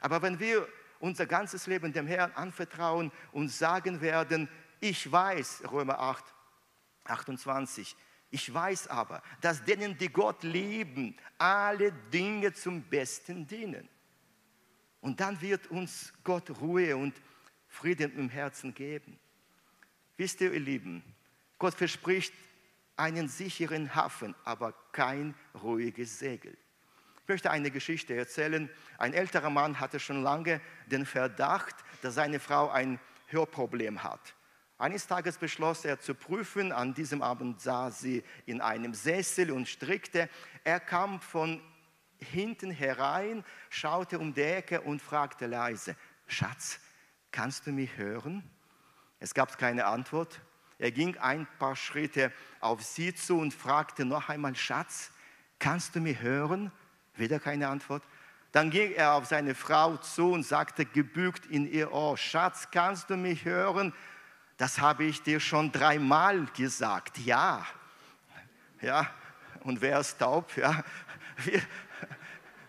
Aber 0.00 0.22
wenn 0.22 0.38
wir 0.38 0.68
unser 1.00 1.26
ganzes 1.26 1.66
Leben 1.66 1.92
dem 1.92 2.06
Herrn 2.06 2.30
anvertrauen 2.36 3.10
und 3.32 3.48
sagen 3.48 4.00
werden, 4.00 4.48
ich 4.78 5.10
weiß, 5.10 5.64
Römer 5.72 5.98
8, 5.98 6.24
28, 7.04 7.96
ich 8.32 8.52
weiß 8.52 8.88
aber, 8.88 9.22
dass 9.42 9.62
denen, 9.62 9.96
die 9.98 10.08
Gott 10.08 10.42
lieben, 10.42 11.14
alle 11.36 11.92
Dinge 11.92 12.54
zum 12.54 12.82
Besten 12.82 13.46
dienen. 13.46 13.86
Und 15.02 15.20
dann 15.20 15.38
wird 15.42 15.66
uns 15.66 16.14
Gott 16.24 16.48
Ruhe 16.62 16.96
und 16.96 17.14
Frieden 17.68 18.16
im 18.16 18.30
Herzen 18.30 18.72
geben. 18.72 19.18
Wisst 20.16 20.40
ihr, 20.40 20.50
ihr 20.50 20.60
Lieben, 20.60 21.04
Gott 21.58 21.74
verspricht 21.74 22.32
einen 22.96 23.28
sicheren 23.28 23.94
Hafen, 23.94 24.34
aber 24.44 24.72
kein 24.92 25.34
ruhiges 25.62 26.18
Segel. 26.18 26.56
Ich 27.22 27.28
möchte 27.28 27.50
eine 27.50 27.70
Geschichte 27.70 28.14
erzählen. 28.14 28.70
Ein 28.96 29.12
älterer 29.12 29.50
Mann 29.50 29.78
hatte 29.78 30.00
schon 30.00 30.22
lange 30.22 30.62
den 30.86 31.04
Verdacht, 31.04 31.76
dass 32.00 32.14
seine 32.14 32.40
Frau 32.40 32.70
ein 32.70 32.98
Hörproblem 33.26 34.02
hat. 34.02 34.34
Eines 34.78 35.06
Tages 35.06 35.38
beschloss 35.38 35.84
er 35.84 36.00
zu 36.00 36.14
prüfen. 36.14 36.72
An 36.72 36.94
diesem 36.94 37.22
Abend 37.22 37.60
saß 37.60 38.00
sie 38.00 38.24
in 38.46 38.60
einem 38.60 38.94
Sessel 38.94 39.50
und 39.50 39.68
strickte. 39.68 40.28
Er 40.64 40.80
kam 40.80 41.20
von 41.20 41.60
hinten 42.18 42.70
herein, 42.70 43.44
schaute 43.68 44.18
um 44.18 44.34
die 44.34 44.42
Ecke 44.42 44.80
und 44.80 45.02
fragte 45.02 45.46
leise, 45.46 45.96
Schatz, 46.26 46.80
kannst 47.30 47.66
du 47.66 47.72
mich 47.72 47.96
hören? 47.96 48.48
Es 49.20 49.34
gab 49.34 49.56
keine 49.58 49.86
Antwort. 49.86 50.40
Er 50.78 50.90
ging 50.90 51.16
ein 51.18 51.46
paar 51.58 51.76
Schritte 51.76 52.32
auf 52.60 52.82
sie 52.82 53.14
zu 53.14 53.38
und 53.38 53.54
fragte 53.54 54.04
noch 54.04 54.28
einmal, 54.28 54.56
Schatz, 54.56 55.12
kannst 55.58 55.94
du 55.94 56.00
mich 56.00 56.20
hören? 56.20 56.72
Wieder 57.14 57.38
keine 57.38 57.68
Antwort. 57.68 58.02
Dann 58.50 58.70
ging 58.70 58.92
er 58.92 59.14
auf 59.14 59.26
seine 59.26 59.54
Frau 59.54 59.96
zu 59.96 60.32
und 60.32 60.42
sagte 60.42 60.84
gebückt 60.84 61.46
in 61.46 61.70
ihr 61.70 61.92
Ohr, 61.92 62.18
Schatz, 62.18 62.68
kannst 62.70 63.10
du 63.10 63.16
mich 63.16 63.44
hören? 63.44 63.94
Das 64.62 64.78
habe 64.78 65.02
ich 65.02 65.20
dir 65.20 65.40
schon 65.40 65.72
dreimal 65.72 66.46
gesagt. 66.56 67.18
Ja. 67.18 67.66
Ja. 68.80 69.10
Und 69.64 69.80
wer 69.80 69.98
ist 69.98 70.20
taub? 70.20 70.56
Ja. 70.56 70.84
Wir, 71.38 71.60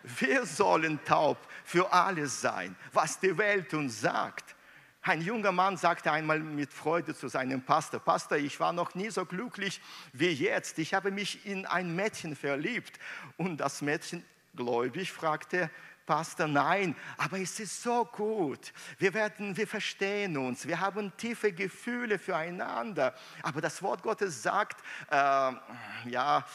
wir 0.01 0.45
sollen 0.47 0.99
taub 1.05 1.37
für 1.63 1.93
alles 1.93 2.41
sein, 2.41 2.75
was 2.93 3.19
die 3.19 3.37
Welt 3.37 3.75
uns 3.75 4.01
sagt. 4.01 4.55
Ein 5.03 5.21
junger 5.21 5.51
Mann 5.51 5.77
sagte 5.77 6.11
einmal 6.11 6.39
mit 6.39 6.73
Freude 6.73 7.13
zu 7.13 7.27
seinem 7.27 7.61
Pastor, 7.61 7.99
Pastor, 7.99 8.39
ich 8.39 8.59
war 8.59 8.73
noch 8.73 8.95
nie 8.95 9.11
so 9.11 9.23
glücklich 9.23 9.79
wie 10.13 10.31
jetzt. 10.31 10.79
Ich 10.79 10.95
habe 10.95 11.11
mich 11.11 11.45
in 11.45 11.67
ein 11.67 11.95
Mädchen 11.95 12.35
verliebt. 12.35 12.97
Und 13.37 13.57
das 13.57 13.83
Mädchen, 13.83 14.25
gläubig, 14.55 15.11
fragte, 15.11 15.69
Pastor, 16.05 16.47
nein, 16.47 16.95
aber 17.17 17.39
es 17.39 17.59
ist 17.59 17.81
so 17.81 18.03
gut. 18.05 18.73
Wir, 18.97 19.13
werden, 19.13 19.55
wir 19.55 19.67
verstehen 19.67 20.37
uns, 20.37 20.67
wir 20.67 20.79
haben 20.79 21.15
tiefe 21.15 21.53
Gefühle 21.53 22.19
füreinander. 22.19 23.15
Aber 23.41 23.61
das 23.61 23.81
Wort 23.81 24.03
Gottes 24.03 24.43
sagt, 24.43 24.81
äh, 25.09 25.15
ja, 25.15 26.45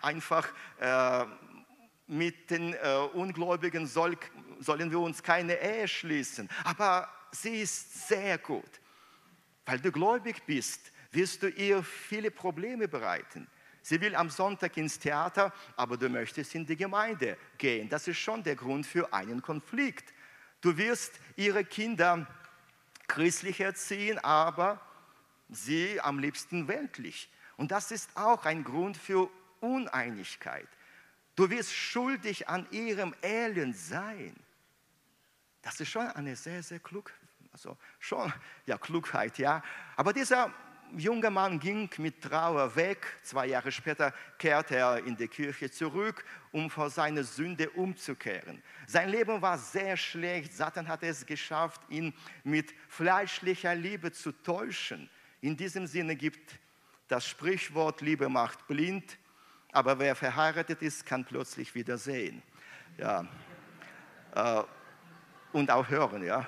einfach, 0.00 0.48
äh, 0.78 1.26
mit 2.06 2.50
den 2.50 2.74
äh, 2.74 3.08
Ungläubigen 3.12 3.86
soll, 3.86 4.16
sollen 4.58 4.90
wir 4.90 4.98
uns 4.98 5.22
keine 5.22 5.54
Ehe 5.54 5.86
schließen. 5.86 6.48
Aber 6.64 7.08
sie 7.30 7.60
ist 7.62 8.08
sehr 8.08 8.38
gut. 8.38 8.80
Weil 9.64 9.78
du 9.78 9.92
gläubig 9.92 10.42
bist, 10.44 10.90
wirst 11.12 11.42
du 11.42 11.48
ihr 11.48 11.84
viele 11.84 12.30
Probleme 12.30 12.88
bereiten. 12.88 13.46
Sie 13.90 14.00
will 14.00 14.14
am 14.14 14.30
Sonntag 14.30 14.76
ins 14.76 15.00
Theater, 15.00 15.52
aber 15.74 15.96
du 15.96 16.08
möchtest 16.08 16.54
in 16.54 16.64
die 16.64 16.76
Gemeinde 16.76 17.36
gehen. 17.58 17.88
Das 17.88 18.06
ist 18.06 18.18
schon 18.18 18.40
der 18.44 18.54
Grund 18.54 18.86
für 18.86 19.12
einen 19.12 19.42
Konflikt. 19.42 20.14
Du 20.60 20.76
wirst 20.76 21.18
ihre 21.34 21.64
Kinder 21.64 22.24
christlich 23.08 23.58
erziehen, 23.58 24.20
aber 24.20 24.80
sie 25.48 26.00
am 26.00 26.20
liebsten 26.20 26.68
weltlich. 26.68 27.28
Und 27.56 27.72
das 27.72 27.90
ist 27.90 28.16
auch 28.16 28.44
ein 28.44 28.62
Grund 28.62 28.96
für 28.96 29.28
Uneinigkeit. 29.58 30.68
Du 31.34 31.50
wirst 31.50 31.74
schuldig 31.74 32.48
an 32.48 32.68
ihrem 32.70 33.12
Elend 33.22 33.76
sein. 33.76 34.36
Das 35.62 35.80
ist 35.80 35.88
schon 35.88 36.06
eine 36.06 36.36
sehr, 36.36 36.62
sehr 36.62 36.78
klug, 36.78 37.12
also 37.52 37.76
schon, 37.98 38.32
ja, 38.66 38.78
Klugheit, 38.78 39.36
ja. 39.38 39.64
Aber 39.96 40.12
dieser 40.12 40.54
junger 40.96 41.30
Mann 41.30 41.58
ging 41.58 41.88
mit 41.98 42.22
Trauer 42.22 42.74
weg. 42.76 43.18
Zwei 43.22 43.46
Jahre 43.46 43.70
später 43.72 44.12
kehrte 44.38 44.76
er 44.76 45.04
in 45.04 45.16
die 45.16 45.28
Kirche 45.28 45.70
zurück, 45.70 46.24
um 46.52 46.70
vor 46.70 46.90
seiner 46.90 47.24
Sünde 47.24 47.70
umzukehren. 47.70 48.62
Sein 48.86 49.08
Leben 49.08 49.40
war 49.42 49.58
sehr 49.58 49.96
schlecht. 49.96 50.52
Satan 50.52 50.88
hatte 50.88 51.06
es 51.06 51.24
geschafft, 51.24 51.80
ihn 51.88 52.14
mit 52.44 52.72
fleischlicher 52.88 53.74
Liebe 53.74 54.12
zu 54.12 54.32
täuschen. 54.32 55.08
In 55.40 55.56
diesem 55.56 55.86
Sinne 55.86 56.16
gibt 56.16 56.58
das 57.08 57.26
Sprichwort, 57.26 58.00
Liebe 58.02 58.28
macht 58.28 58.66
blind, 58.68 59.18
aber 59.72 59.98
wer 59.98 60.14
verheiratet 60.14 60.82
ist, 60.82 61.04
kann 61.06 61.24
plötzlich 61.24 61.74
wieder 61.74 61.98
sehen. 61.98 62.42
Ja. 62.98 63.26
Äh, 64.34 64.62
und 65.52 65.70
auch 65.70 65.88
hören, 65.88 66.22
ja. 66.22 66.46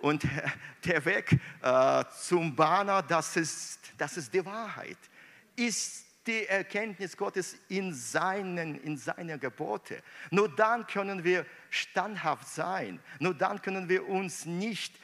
Und 0.00 0.24
der 0.84 1.04
Weg 1.04 1.38
äh, 1.62 2.04
zum 2.20 2.54
Banner, 2.54 3.02
das 3.02 3.36
ist, 3.36 3.80
das 3.98 4.16
ist 4.16 4.32
die 4.32 4.44
Wahrheit, 4.44 4.98
ist 5.54 6.06
die 6.26 6.46
Erkenntnis 6.46 7.16
Gottes 7.16 7.56
in 7.68 7.94
seinen, 7.94 8.80
in 8.82 8.96
seiner 8.96 9.38
Gebote. 9.38 10.02
Nur 10.30 10.48
dann 10.48 10.86
können 10.86 11.22
wir 11.22 11.46
standhaft 11.70 12.48
sein. 12.48 13.00
Nur 13.20 13.34
dann 13.34 13.62
können 13.62 13.88
wir 13.88 14.08
uns 14.08 14.44
nicht 14.44 14.94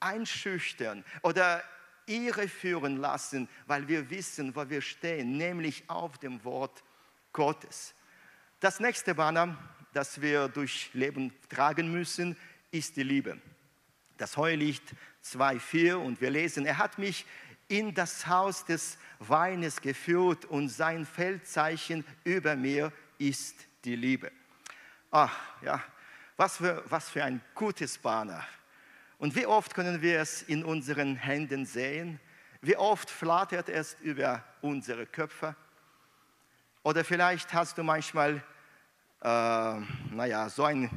einschüchtern 0.00 1.04
oder 1.22 1.62
irreführen 2.06 2.96
lassen, 2.96 3.48
weil 3.66 3.88
wir 3.88 4.10
wissen, 4.10 4.54
wo 4.54 4.68
wir 4.68 4.80
stehen, 4.80 5.36
nämlich 5.36 5.88
auf 5.88 6.18
dem 6.18 6.42
Wort 6.44 6.82
Gottes. 7.32 7.94
Das 8.60 8.80
nächste 8.80 9.14
Banner, 9.14 9.56
das 9.92 10.20
wir 10.20 10.48
durch 10.48 10.90
Leben 10.94 11.32
tragen 11.48 11.92
müssen, 11.92 12.36
ist 12.70 12.96
die 12.96 13.02
Liebe. 13.02 13.40
Das 14.16 14.36
Heulicht 14.36 14.82
2,4 15.24 15.94
und 15.94 16.20
wir 16.20 16.30
lesen, 16.30 16.66
er 16.66 16.78
hat 16.78 16.98
mich 16.98 17.26
in 17.68 17.94
das 17.94 18.26
Haus 18.26 18.64
des 18.64 18.98
Weines 19.18 19.80
geführt 19.80 20.44
und 20.44 20.68
sein 20.68 21.06
Feldzeichen 21.06 22.04
über 22.24 22.56
mir 22.56 22.92
ist 23.18 23.56
die 23.84 23.96
Liebe. 23.96 24.30
Ach 25.10 25.34
ja, 25.62 25.82
was 26.36 26.58
für, 26.58 26.84
was 26.88 27.08
für 27.08 27.24
ein 27.24 27.40
gutes 27.54 27.98
Banner. 27.98 28.44
Und 29.18 29.34
wie 29.36 29.46
oft 29.46 29.74
können 29.74 30.02
wir 30.02 30.20
es 30.20 30.42
in 30.42 30.64
unseren 30.64 31.16
Händen 31.16 31.64
sehen? 31.64 32.20
Wie 32.60 32.76
oft 32.76 33.10
flattert 33.10 33.68
es 33.68 33.96
über 34.00 34.44
unsere 34.60 35.06
Köpfe? 35.06 35.54
Oder 36.82 37.04
vielleicht 37.04 37.52
hast 37.54 37.78
du 37.78 37.82
manchmal, 37.82 38.42
äh, 39.22 39.80
naja, 40.10 40.48
so 40.50 40.64
ein 40.64 40.90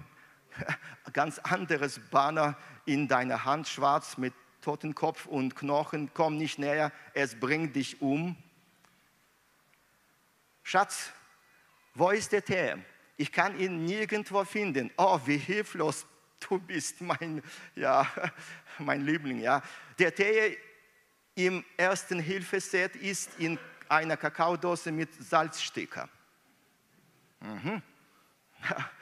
ganz 1.14 1.40
anderes 1.40 2.00
Banner 2.00 2.58
in 2.86 3.08
deiner 3.08 3.46
Hand, 3.46 3.68
schwarz 3.68 4.18
mit 4.18 4.34
Totenkopf 4.62 5.26
und 5.26 5.56
Knochen. 5.56 6.12
Komm 6.14 6.38
nicht 6.38 6.60
näher, 6.60 6.92
es 7.14 7.40
bringt 7.40 7.76
dich 7.76 8.02
um. 8.02 8.36
Schatz, 10.64 11.12
wo 11.94 12.12
ist 12.12 12.32
der 12.32 12.44
Tee? 12.44 12.76
Ich 13.16 13.32
kann 13.32 13.58
ihn 13.60 13.86
nirgendwo 13.86 14.44
finden. 14.44 14.92
Oh, 14.98 15.20
wie 15.26 15.38
hilflos 15.38 16.06
du 16.40 16.60
bist, 16.60 17.02
mein, 17.02 17.42
ja, 17.76 18.08
mein 18.80 19.06
Liebling. 19.06 19.40
Ja. 19.40 19.62
Der 19.98 20.14
Tee 20.14 20.58
im 21.36 21.64
ersten 21.78 22.20
Hilfeset 22.20 22.96
ist 22.96 23.40
in 23.40 23.58
einer 23.90 24.18
Kakaodose 24.18 24.92
mit 24.92 25.14
Salzsticker. 25.24 26.10
Mhm. 27.40 27.82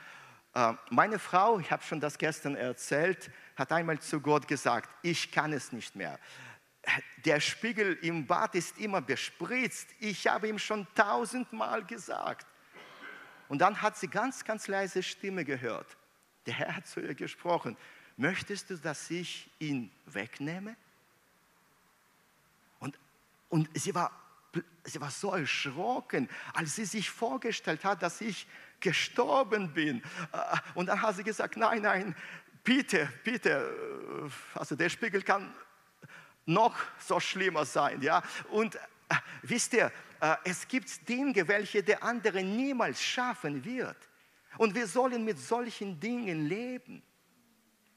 meine 0.89 1.19
Frau, 1.19 1.59
ich 1.59 1.69
habe 1.71 1.83
schon 1.83 1.99
das 1.99 2.17
gestern 2.17 2.55
erzählt, 2.55 3.29
hat 3.57 3.71
einmal 3.73 3.99
zu 3.99 4.21
Gott 4.21 4.47
gesagt, 4.47 4.89
ich 5.01 5.31
kann 5.31 5.51
es 5.51 5.73
nicht 5.73 5.95
mehr. 5.95 6.17
Der 7.25 7.41
Spiegel 7.41 7.97
im 8.01 8.25
Bad 8.25 8.55
ist 8.55 8.77
immer 8.77 9.01
bespritzt. 9.01 9.89
Ich 9.99 10.27
habe 10.27 10.47
ihm 10.47 10.59
schon 10.59 10.87
tausendmal 10.95 11.83
gesagt. 11.83 12.47
Und 13.49 13.59
dann 13.59 13.81
hat 13.81 13.97
sie 13.97 14.07
ganz, 14.07 14.45
ganz 14.45 14.67
leise 14.67 15.03
Stimme 15.03 15.43
gehört. 15.43 15.97
Der 16.45 16.53
Herr 16.53 16.75
hat 16.77 16.87
zu 16.87 17.01
ihr 17.01 17.15
gesprochen, 17.15 17.75
möchtest 18.15 18.69
du, 18.69 18.77
dass 18.77 19.09
ich 19.09 19.49
ihn 19.59 19.91
wegnehme? 20.05 20.77
Und, 22.79 22.97
und 23.49 23.69
sie, 23.77 23.93
war, 23.93 24.11
sie 24.83 25.01
war 25.01 25.11
so 25.11 25.31
erschrocken, 25.31 26.29
als 26.53 26.75
sie 26.75 26.85
sich 26.85 27.09
vorgestellt 27.09 27.83
hat, 27.83 28.03
dass 28.03 28.21
ich 28.21 28.47
gestorben 28.79 29.73
bin. 29.73 30.01
Äh, 30.31 30.37
und 30.73 30.87
dann 30.87 31.01
hat 31.01 31.15
sie 31.15 31.23
gesagt, 31.23 31.57
nein, 31.57 31.81
nein, 31.81 32.15
bitte, 32.63 33.09
bitte, 33.23 33.49
äh, 33.53 34.57
also 34.59 34.75
der 34.75 34.89
Spiegel 34.89 35.21
kann 35.21 35.53
noch 36.45 36.75
so 36.99 37.19
schlimmer 37.19 37.65
sein. 37.65 38.01
Ja? 38.01 38.21
Und 38.51 38.75
äh, 38.75 38.79
wisst 39.41 39.73
ihr, 39.73 39.91
es 40.43 40.67
gibt 40.67 41.07
Dinge, 41.07 41.47
welche 41.47 41.83
der 41.83 42.01
andere 42.01 42.41
niemals 42.41 42.99
schaffen 43.03 43.63
wird. 43.63 43.97
Und 44.57 44.73
wir 44.73 44.87
sollen 44.87 45.23
mit 45.23 45.37
solchen 45.37 45.99
Dingen 45.99 46.47
leben. 46.47 47.03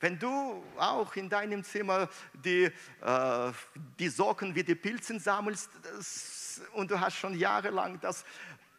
Wenn 0.01 0.19
du 0.19 0.63
auch 0.77 1.17
in 1.17 1.29
deinem 1.29 1.65
Zimmer 1.65 2.09
die, 2.33 2.71
äh, 3.01 3.53
die 3.99 4.09
Socken 4.09 4.55
wie 4.55 4.63
die 4.63 4.77
Pilzen 4.77 5.19
sammelst 5.19 5.71
das, 5.83 6.61
und 6.73 6.91
du 6.91 7.01
hast 7.01 7.17
schon 7.17 7.37
jahrelang 7.37 7.99
das 8.01 8.25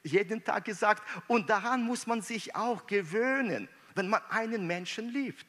jeden 0.04 0.44
Tag 0.44 0.66
gesagt, 0.66 1.04
und 1.28 1.50
daran 1.50 1.84
muss 1.84 2.08
man 2.08 2.22
sich 2.22 2.56
auch 2.56 2.88
gewöhnen, 2.88 3.68
wenn 3.96 4.10
man 4.10 4.22
einen 4.30 4.68
Menschen 4.68 5.10
liebt. 5.10 5.46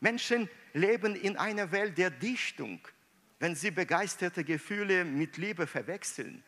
Menschen 0.00 0.48
leben 0.72 1.14
in 1.16 1.36
einer 1.36 1.70
Welt 1.72 1.98
der 1.98 2.10
Dichtung, 2.10 2.80
wenn 3.40 3.54
sie 3.54 3.70
begeisterte 3.70 4.44
Gefühle 4.44 5.04
mit 5.04 5.36
Liebe 5.36 5.66
verwechseln. 5.66 6.42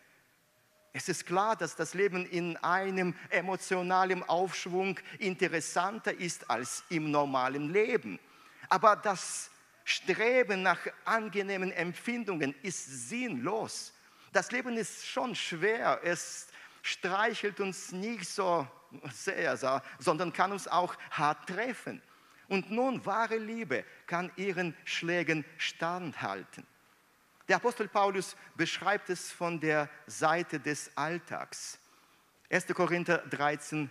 Es 0.93 1.09
ist 1.09 1.27
klar, 1.27 1.55
dass 1.57 1.77
das 1.77 1.95
Leben 1.95 2.27
in 2.27 2.57
einem 2.59 3.15
emotionalen 3.29 4.23
Aufschwung 4.25 4.99
interessanter 5.19 6.13
ist 6.13 6.51
als 6.51 6.83
im 6.89 7.11
normalen 7.11 7.73
Leben. 7.73 8.19
Aber 8.69 8.97
das 8.97 9.51
Streben 9.85 10.63
nach 10.63 10.81
angenehmen 11.05 11.71
Empfindungen 11.73 12.55
ist 12.63 13.09
sinnlos. 13.09 13.93
Das 14.33 14.51
Leben 14.53 14.77
ist 14.77 15.07
schon 15.07 15.35
schwer. 15.35 16.01
Es 16.03 16.49
streichelt 16.83 17.61
uns 17.61 17.93
nicht 17.93 18.27
so 18.27 18.67
sehr, 19.13 19.83
sondern 19.99 20.33
kann 20.33 20.53
uns 20.53 20.67
auch 20.69 20.97
hart 21.11 21.49
treffen. 21.49 22.03
Und 22.49 22.71
nun, 22.71 23.07
wahre 23.07 23.37
Liebe 23.37 23.85
kann 24.07 24.33
ihren 24.37 24.77
Schlägen 24.85 25.45
standhalten. 25.57 26.67
Der 27.49 27.57
Apostel 27.57 27.89
Paulus 27.89 28.37
beschreibt 28.57 29.11
es 29.11 29.31
von 29.31 29.61
der 29.61 29.89
Seite 30.07 30.59
des 30.59 30.91
Alltags. 30.97 31.79
1. 32.51 32.67
Korinther 32.69 33.19
13, 33.19 33.91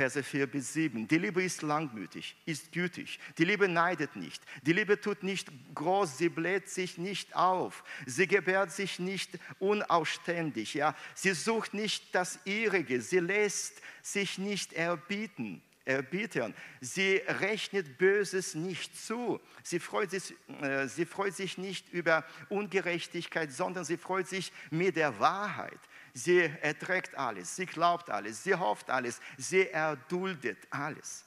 Verse 0.00 0.22
4 0.22 0.46
bis 0.46 0.72
7. 0.72 1.06
Die 1.08 1.18
Liebe 1.18 1.42
ist 1.42 1.60
langmütig, 1.60 2.34
ist 2.46 2.72
gütig. 2.72 3.20
Die 3.36 3.44
Liebe 3.44 3.68
neidet 3.68 4.16
nicht. 4.16 4.42
Die 4.62 4.72
Liebe 4.72 4.98
tut 4.98 5.22
nicht 5.22 5.48
groß, 5.74 6.16
sie 6.16 6.30
bläht 6.30 6.70
sich 6.70 6.96
nicht 6.96 7.36
auf. 7.36 7.84
Sie 8.06 8.26
gebärt 8.26 8.72
sich 8.72 8.98
nicht 8.98 9.38
unausständig. 9.58 10.72
Ja? 10.72 10.96
Sie 11.14 11.34
sucht 11.34 11.74
nicht 11.74 12.14
das 12.14 12.38
Ihrige. 12.46 13.02
Sie 13.02 13.18
lässt 13.18 13.82
sich 14.00 14.38
nicht 14.38 14.72
erbieten 14.72 15.60
erbittern. 15.84 16.54
Sie 16.80 17.16
rechnet 17.26 17.98
Böses 17.98 18.54
nicht 18.54 18.96
zu. 18.96 19.40
Sie 19.62 19.80
freut, 19.80 20.10
sich, 20.10 20.34
äh, 20.62 20.86
sie 20.86 21.04
freut 21.04 21.34
sich 21.34 21.58
nicht 21.58 21.92
über 21.92 22.24
Ungerechtigkeit, 22.48 23.50
sondern 23.50 23.84
sie 23.84 23.96
freut 23.96 24.28
sich 24.28 24.52
mit 24.70 24.96
der 24.96 25.18
Wahrheit. 25.18 25.80
Sie 26.12 26.40
erträgt 26.40 27.16
alles, 27.16 27.54
sie 27.54 27.66
glaubt 27.66 28.10
alles, 28.10 28.42
sie 28.42 28.54
hofft 28.54 28.90
alles, 28.90 29.20
sie 29.36 29.68
erduldet 29.68 30.58
alles. 30.70 31.24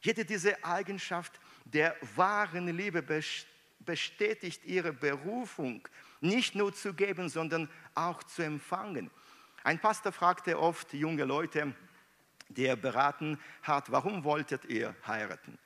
Jede 0.00 0.24
diese 0.24 0.62
Eigenschaft 0.64 1.40
der 1.64 1.96
wahren 2.14 2.68
Liebe 2.68 3.02
bestätigt 3.80 4.64
ihre 4.64 4.92
Berufung, 4.92 5.86
nicht 6.20 6.54
nur 6.54 6.74
zu 6.74 6.94
geben, 6.94 7.28
sondern 7.28 7.68
auch 7.94 8.22
zu 8.22 8.42
empfangen. 8.42 9.10
Ein 9.64 9.80
Pastor 9.80 10.12
fragte 10.12 10.58
oft 10.58 10.92
junge 10.92 11.24
Leute, 11.24 11.74
der 12.48 12.76
beraten 12.76 13.38
hat, 13.62 13.90
warum 13.90 14.22
wolltet 14.22 14.64
ihr 14.66 14.94
heiraten? 15.06 15.58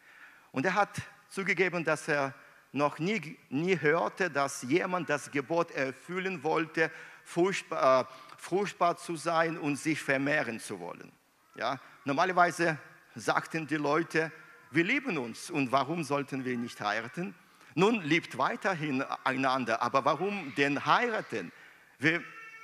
Und 0.53 0.65
er 0.65 0.75
hat 0.75 1.03
zugegeben, 1.29 1.85
dass 1.85 2.09
er 2.09 2.35
noch 2.73 2.99
nie, 2.99 3.37
nie 3.51 3.79
hörte, 3.79 4.31
dass 4.31 4.63
jemand 4.63 5.11
das 5.11 5.31
Gebot 5.31 5.71
erfüllen 5.73 6.43
wollte, 6.43 6.91
furchtbar, 7.25 8.03
äh, 8.03 8.30
fruchtbar 8.41 8.97
zu 8.97 9.17
sein 9.17 9.59
und 9.59 9.77
sich 9.77 10.01
vermehren 10.01 10.59
zu 10.61 10.81
wollen. 10.81 11.13
Ja? 11.57 11.79
Normalerweise 12.05 12.79
sagten 13.15 13.67
die 13.67 13.77
Leute, 13.77 14.33
wir 14.71 14.85
lieben 14.85 15.19
uns 15.19 15.51
und 15.51 15.71
warum 15.73 16.05
sollten 16.05 16.45
wir 16.45 16.57
nicht 16.57 16.81
heiraten? 16.81 17.35
Nun 17.75 18.03
liebt 18.03 18.39
weiterhin 18.39 19.03
einander, 19.25 19.83
aber 19.83 20.05
warum 20.05 20.55
denn 20.57 20.87
heiraten? 20.87 21.53
Wir, 21.99 22.23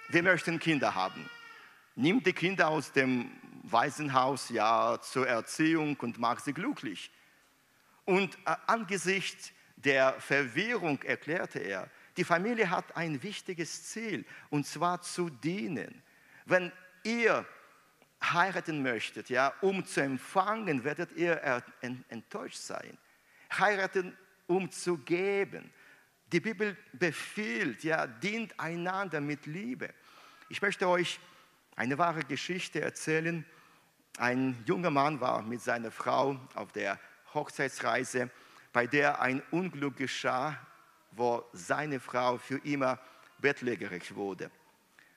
wir 0.08 0.22
möchten 0.22 0.58
Kinder 0.58 0.94
haben. 0.94 1.28
Nimmt 1.94 2.26
die 2.26 2.32
Kinder 2.32 2.68
aus 2.68 2.92
dem 2.92 3.30
Waisenhaus 3.62 4.48
ja 4.48 4.98
zur 5.02 5.28
Erziehung 5.28 5.96
und 6.00 6.18
macht 6.18 6.44
sie 6.44 6.54
glücklich. 6.54 7.10
Und 8.04 8.34
äh, 8.46 8.56
angesichts 8.66 9.52
der 9.76 10.14
Verwirrung 10.20 11.02
erklärte 11.02 11.58
er, 11.58 11.90
Die 12.16 12.24
Familie 12.24 12.70
hat 12.70 12.96
ein 12.96 13.22
wichtiges 13.22 13.84
Ziel, 13.90 14.24
und 14.50 14.66
zwar 14.66 15.02
zu 15.02 15.28
dienen. 15.28 16.02
Wenn 16.44 16.72
ihr 17.02 17.46
heiraten 18.22 18.82
möchtet, 18.82 19.28
ja, 19.28 19.52
um 19.60 19.84
zu 19.84 20.00
empfangen, 20.00 20.84
werdet 20.84 21.12
ihr 21.12 21.62
enttäuscht 22.08 22.58
sein. 22.58 22.96
Heiraten, 23.58 24.16
um 24.46 24.70
zu 24.70 24.98
geben. 24.98 25.72
Die 26.32 26.40
Bibel 26.40 26.76
befiehlt, 26.92 27.84
ja, 27.84 28.06
dient 28.06 28.58
einander 28.58 29.20
mit 29.20 29.46
Liebe. 29.46 29.92
Ich 30.48 30.62
möchte 30.62 30.88
euch 30.88 31.20
eine 31.76 31.98
wahre 31.98 32.20
Geschichte 32.20 32.80
erzählen. 32.80 33.44
Ein 34.18 34.62
junger 34.66 34.90
Mann 34.90 35.20
war 35.20 35.42
mit 35.42 35.60
seiner 35.60 35.90
Frau 35.90 36.40
auf 36.54 36.72
der 36.72 36.98
Hochzeitsreise, 37.34 38.30
bei 38.72 38.86
der 38.86 39.20
ein 39.20 39.42
Unglück 39.50 39.96
geschah, 39.96 40.58
wo 41.16 41.44
seine 41.52 41.98
Frau 41.98 42.38
für 42.38 42.58
immer 42.58 42.98
bettlägerig 43.38 44.14
wurde. 44.14 44.50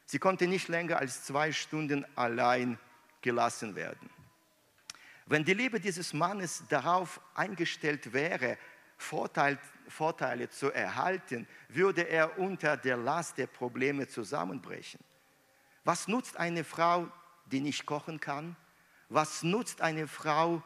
Sie 0.06 0.18
konnte 0.18 0.48
nicht 0.48 0.68
länger 0.70 0.98
als 0.98 1.24
zwei 1.24 1.52
Stunden 1.52 2.06
allein 2.16 2.80
gelassen 3.22 3.76
werden. 3.76 4.10
Wenn 5.28 5.46
die 5.46 5.54
Liebe 5.54 5.80
dieses 5.80 6.14
Mannes 6.14 6.64
darauf 6.70 7.22
eingestellt 7.36 8.14
wäre, 8.14 8.58
Vorteil, 8.98 9.60
Vorteile 9.88 10.50
zu 10.50 10.72
erhalten, 10.72 11.48
würde 11.68 12.02
er 12.02 12.40
unter 12.40 12.76
der 12.76 12.98
Last 12.98 13.38
der 13.38 13.48
Probleme 13.48 14.08
zusammenbrechen. 14.08 15.00
Was 15.84 16.08
nutzt 16.08 16.38
eine 16.38 16.64
Frau, 16.64 17.08
die 17.46 17.62
nicht 17.62 17.86
kochen 17.86 18.20
kann? 18.20 18.56
Was 19.10 19.44
nutzt 19.44 19.82
eine 19.82 20.08
Frau, 20.08 20.64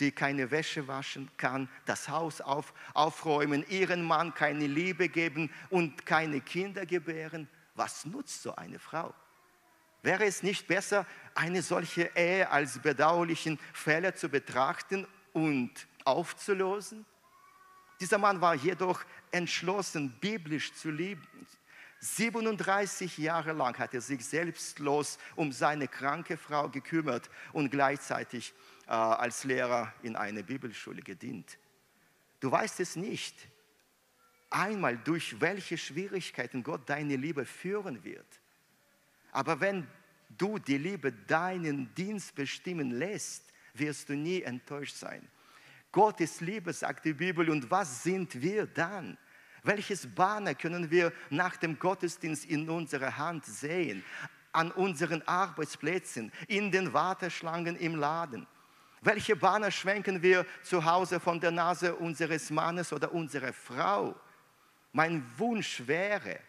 die 0.00 0.12
keine 0.12 0.50
Wäsche 0.50 0.88
waschen 0.88 1.30
kann, 1.36 1.68
das 1.84 2.08
Haus 2.08 2.40
auf, 2.40 2.72
aufräumen, 2.94 3.64
ihren 3.68 4.02
Mann 4.02 4.34
keine 4.34 4.66
Liebe 4.66 5.08
geben 5.08 5.50
und 5.70 6.04
keine 6.04 6.40
Kinder 6.40 6.86
gebären? 6.86 7.48
Was 7.74 8.04
nutzt 8.04 8.42
so 8.42 8.54
eine 8.54 8.78
Frau? 8.78 9.14
Wäre 10.02 10.24
es 10.26 10.42
nicht 10.42 10.66
besser, 10.66 11.06
eine 11.34 11.62
solche 11.62 12.10
Ehe 12.14 12.50
als 12.50 12.78
bedauerlichen 12.78 13.58
Fehler 13.72 14.14
zu 14.14 14.28
betrachten 14.28 15.06
und 15.32 15.72
aufzulösen? 16.04 17.06
Dieser 18.00 18.18
Mann 18.18 18.40
war 18.40 18.54
jedoch 18.54 19.02
entschlossen, 19.30 20.10
biblisch 20.20 20.74
zu 20.74 20.90
leben. 20.90 21.26
37 22.00 23.16
Jahre 23.16 23.52
lang 23.52 23.78
hat 23.78 23.94
er 23.94 24.02
sich 24.02 24.26
selbstlos 24.26 25.18
um 25.36 25.52
seine 25.52 25.88
kranke 25.88 26.36
Frau 26.36 26.68
gekümmert 26.68 27.30
und 27.54 27.70
gleichzeitig 27.70 28.52
als 28.86 29.44
Lehrer 29.44 29.92
in 30.02 30.16
einer 30.16 30.42
Bibelschule 30.42 31.02
gedient. 31.02 31.58
Du 32.40 32.50
weißt 32.50 32.80
es 32.80 32.96
nicht, 32.96 33.34
einmal 34.50 34.98
durch 34.98 35.40
welche 35.40 35.76
Schwierigkeiten 35.78 36.62
Gott 36.62 36.88
deine 36.88 37.16
Liebe 37.16 37.44
führen 37.44 38.04
wird. 38.04 38.40
Aber 39.32 39.60
wenn 39.60 39.86
du 40.28 40.58
die 40.58 40.78
Liebe 40.78 41.12
deinen 41.12 41.92
Dienst 41.94 42.34
bestimmen 42.34 42.92
lässt, 42.92 43.52
wirst 43.74 44.08
du 44.08 44.14
nie 44.14 44.42
enttäuscht 44.42 44.96
sein. 44.96 45.28
Gott 45.90 46.20
ist 46.20 46.40
Liebe, 46.40 46.72
sagt 46.72 47.04
die 47.04 47.12
Bibel, 47.12 47.48
und 47.50 47.70
was 47.70 48.02
sind 48.02 48.40
wir 48.40 48.66
dann? 48.66 49.16
Welches 49.62 50.06
Banner 50.06 50.54
können 50.54 50.90
wir 50.90 51.12
nach 51.30 51.56
dem 51.56 51.78
Gottesdienst 51.78 52.44
in 52.44 52.68
unserer 52.68 53.16
Hand 53.16 53.46
sehen? 53.46 54.04
An 54.52 54.70
unseren 54.70 55.22
Arbeitsplätzen, 55.22 56.30
in 56.46 56.70
den 56.70 56.92
Warteschlangen 56.92 57.76
im 57.76 57.96
Laden? 57.96 58.46
Welche 59.04 59.36
Banner 59.36 59.70
schwenken 59.70 60.22
wir 60.22 60.46
zu 60.62 60.82
Hause 60.82 61.20
von 61.20 61.38
der 61.38 61.50
Nase 61.50 61.94
unseres 61.94 62.48
Mannes 62.48 62.90
oder 62.90 63.12
unserer 63.12 63.52
Frau? 63.52 64.14
Mein 64.92 65.22
Wunsch 65.36 65.82
wäre, 65.86 66.40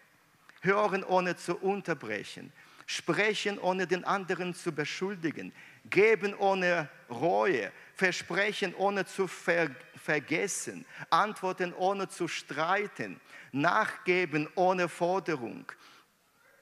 hören 0.62 1.04
ohne 1.04 1.36
zu 1.36 1.58
unterbrechen, 1.58 2.54
sprechen 2.86 3.60
ohne 3.60 3.86
den 3.86 4.06
anderen 4.06 4.54
zu 4.54 4.72
beschuldigen, 4.72 5.52
geben 5.90 6.34
ohne 6.34 6.88
Reue, 7.10 7.74
versprechen 7.94 8.74
ohne 8.76 9.06
zu 9.06 9.28
ver 9.28 9.70
vergessen, 10.02 10.86
antworten 11.10 11.74
ohne 11.74 12.08
zu 12.08 12.30
streiten, 12.30 13.20
nachgeben 13.52 14.48
ohne 14.56 14.88
Forderung, 14.88 15.70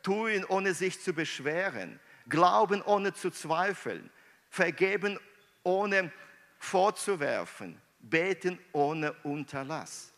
tun 0.01 0.43
ohne 0.47 0.73
sich 0.73 0.99
zu 0.99 1.13
beschweren, 1.13 1.99
glauben 2.27 2.81
ohne 2.81 3.13
zu 3.13 3.29
zweifeln, 3.29 4.09
vergeben 4.49 5.19
ohne 5.63 6.11
vorzuwerfen, 6.59 7.81
beten 7.99 8.59
ohne 8.71 9.13
Unterlass. 9.23 10.13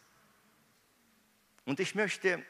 Und 1.65 1.79
ich 1.79 1.95
möchte 1.95 2.43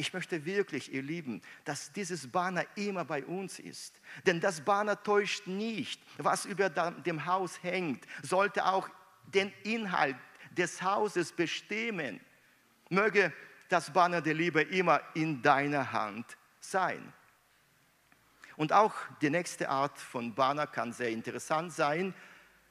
ich 0.00 0.14
möchte 0.14 0.46
wirklich, 0.46 0.90
ihr 0.94 1.02
Lieben, 1.02 1.42
dass 1.66 1.92
dieses 1.92 2.26
Banner 2.26 2.64
immer 2.74 3.04
bei 3.04 3.22
uns 3.22 3.58
ist. 3.58 4.00
Denn 4.24 4.40
das 4.40 4.62
Banner 4.62 5.00
täuscht 5.02 5.46
nicht. 5.46 6.00
Was 6.16 6.46
über 6.46 6.70
dem 6.70 7.26
Haus 7.26 7.62
hängt, 7.62 8.06
sollte 8.22 8.64
auch 8.64 8.88
den 9.26 9.52
Inhalt 9.62 10.16
des 10.52 10.80
Hauses 10.80 11.32
bestimmen. 11.32 12.18
Möge 12.88 13.30
das 13.68 13.92
Banner 13.92 14.22
der 14.22 14.32
Liebe 14.32 14.62
immer 14.62 15.02
in 15.12 15.42
deiner 15.42 15.92
Hand 15.92 16.38
sein. 16.60 17.12
Und 18.56 18.72
auch 18.72 18.94
die 19.20 19.28
nächste 19.28 19.68
Art 19.68 19.98
von 19.98 20.34
Banner 20.34 20.66
kann 20.66 20.94
sehr 20.94 21.10
interessant 21.10 21.74
sein. 21.74 22.14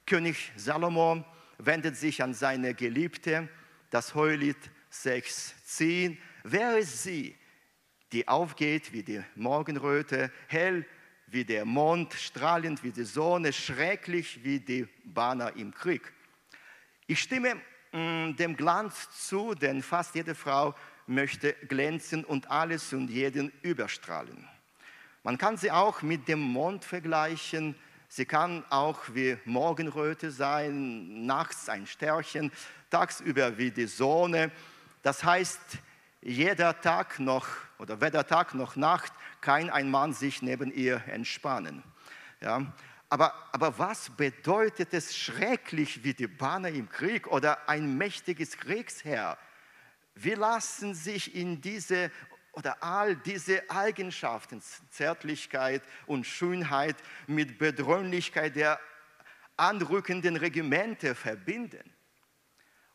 König 0.10 0.52
Salomo 0.56 1.24
wendet 1.60 1.96
sich 1.96 2.24
an 2.24 2.34
seine 2.34 2.74
Geliebte, 2.74 3.48
das 3.92 4.16
Heulied 4.16 4.58
6,10. 4.92 6.18
Wer 6.44 6.80
ist 6.80 7.04
sie, 7.04 7.38
die 8.12 8.28
aufgeht 8.28 8.92
wie 8.92 9.04
die 9.04 9.22
Morgenröte, 9.36 10.32
hell 10.48 10.84
wie 11.28 11.46
der 11.46 11.64
Mond, 11.64 12.16
strahlend 12.16 12.84
wie 12.84 12.90
die 12.90 13.04
Sonne, 13.04 13.54
schrecklich 13.54 14.44
wie 14.44 14.60
die 14.60 14.88
Banner 15.04 15.56
im 15.56 15.72
Krieg? 15.76 16.12
Ich 17.06 17.20
stimme 17.20 17.58
mm, 17.92 18.36
dem 18.36 18.56
Glanz 18.56 19.28
zu, 19.28 19.54
denn 19.54 19.84
fast 19.84 20.16
jede 20.16 20.34
Frau 20.34 20.74
möchte 21.06 21.54
glänzen 21.68 22.26
und 22.26 22.50
alles 22.50 22.94
und 22.94 23.12
jeden 23.12 23.52
überstrahlen. 23.62 24.50
Man 25.22 25.38
kann 25.38 25.56
sie 25.56 25.70
auch 25.70 26.02
mit 26.02 26.28
dem 26.28 26.40
Mond 26.40 26.84
vergleichen. 26.84 27.76
Sie 28.12 28.26
kann 28.26 28.66
auch 28.72 29.00
wie 29.14 29.38
Morgenröte 29.46 30.32
sein, 30.32 31.28
nachts 31.28 31.70
ein 31.70 31.86
Sternchen, 31.86 32.52
tagsüber 32.90 33.60
wie 33.60 33.70
die 33.70 33.86
Sonne. 33.86 34.52
Das 35.04 35.24
heißt, 35.24 35.60
jeder 36.20 36.82
Tag 36.82 37.20
noch 37.20 37.48
oder 37.78 38.02
weder 38.02 38.26
Tag 38.26 38.56
noch 38.56 38.76
Nacht 38.76 39.14
kann 39.42 39.70
ein 39.70 39.92
Mann 39.92 40.14
sich 40.14 40.42
neben 40.42 40.74
ihr 40.74 41.04
entspannen. 41.06 41.84
Ja? 42.42 42.74
Aber, 43.10 43.34
aber 43.52 43.78
was 43.78 44.10
bedeutet 44.10 44.92
es 44.94 45.16
schrecklich 45.16 46.04
wie 46.04 46.16
die 46.16 46.28
Banner 46.28 46.70
im 46.70 46.90
Krieg 46.90 47.28
oder 47.28 47.70
ein 47.70 47.96
mächtiges 47.96 48.58
Kriegsherr? 48.58 49.38
Wir 50.16 50.36
lassen 50.36 50.96
sich 50.96 51.36
in 51.36 51.62
diese 51.62 52.12
oder 52.54 52.82
all 52.84 53.16
diese 53.16 53.70
Eigenschaften, 53.70 54.62
Zärtlichkeit 54.90 55.84
und 56.08 56.26
Schönheit 56.26 56.96
mit 57.28 57.58
Bedrohlichkeit 57.58 58.56
der 58.56 58.80
anrückenden 59.58 60.36
Regimente 60.36 61.16
verbinden. 61.16 61.94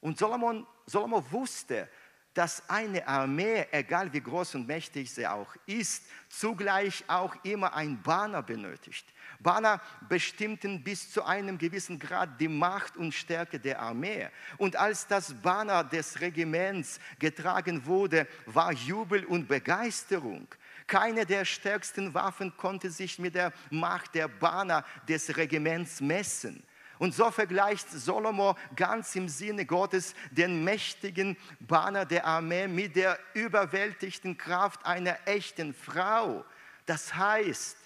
Und 0.01 0.19
Solomon, 0.19 0.67
Solomon 0.87 1.25
wusste, 1.31 1.89
dass 2.35 2.69
eine 2.69 3.07
Armee, 3.07 3.67
egal 3.71 4.13
wie 4.13 4.21
groß 4.21 4.57
und 4.57 4.67
mächtig 4.67 5.11
sie 5.11 5.27
auch 5.27 5.55
ist, 5.67 6.05
zugleich 6.29 7.05
auch 7.07 7.35
immer 7.45 7.73
ein 7.75 8.03
Banner 8.03 8.43
benötigt. 8.43 9.07
Banner 9.39 9.81
bestimmten 10.09 10.83
bis 10.83 11.13
zu 11.13 11.25
einem 11.25 11.57
gewissen 11.59 11.99
Grad 11.99 12.41
die 12.41 12.49
Macht 12.49 12.97
und 12.97 13.13
Stärke 13.13 13.61
der 13.61 13.81
Armee. 13.81 14.29
Und 14.59 14.75
als 14.75 15.07
das 15.07 15.33
Banner 15.33 15.85
des 15.85 16.21
Regiments 16.21 16.99
getragen 17.19 17.87
wurde, 17.87 18.27
war 18.47 18.73
Jubel 18.73 19.25
und 19.25 19.47
Begeisterung. 19.47 20.49
Keine 20.87 21.25
der 21.25 21.45
stärksten 21.45 22.13
Waffen 22.13 22.55
konnte 22.57 22.91
sich 22.91 23.19
mit 23.19 23.35
der 23.35 23.53
Macht 23.71 24.15
der 24.15 24.29
Banner 24.29 24.85
des 25.09 25.37
Regiments 25.37 26.01
messen. 26.01 26.63
Und 26.99 27.15
so 27.15 27.31
vergleicht 27.31 27.91
Solomo 27.91 28.57
ganz 28.77 29.15
im 29.17 29.29
Sinne 29.29 29.67
Gottes 29.67 30.15
den 30.31 30.63
mächtigen 30.65 31.37
Banner 31.61 32.05
der 32.05 32.25
Armee 32.25 32.69
mit 32.69 32.97
der 32.97 33.19
überwältigten 33.35 34.37
Kraft 34.37 34.85
einer 34.87 35.19
echten 35.27 35.75
Frau. 35.75 36.45
Das 36.87 37.15
heißt, 37.15 37.77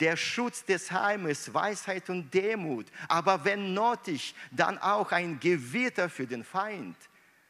der 0.00 0.16
Schutz 0.16 0.64
des 0.64 0.90
Heimes, 0.90 1.52
Weisheit 1.52 2.10
und 2.10 2.32
Demut, 2.32 2.86
aber 3.08 3.44
wenn 3.44 3.72
nötig, 3.72 4.34
dann 4.50 4.78
auch 4.78 5.12
ein 5.12 5.40
Gewitter 5.40 6.08
für 6.10 6.26
den 6.26 6.44
Feind. 6.44 6.96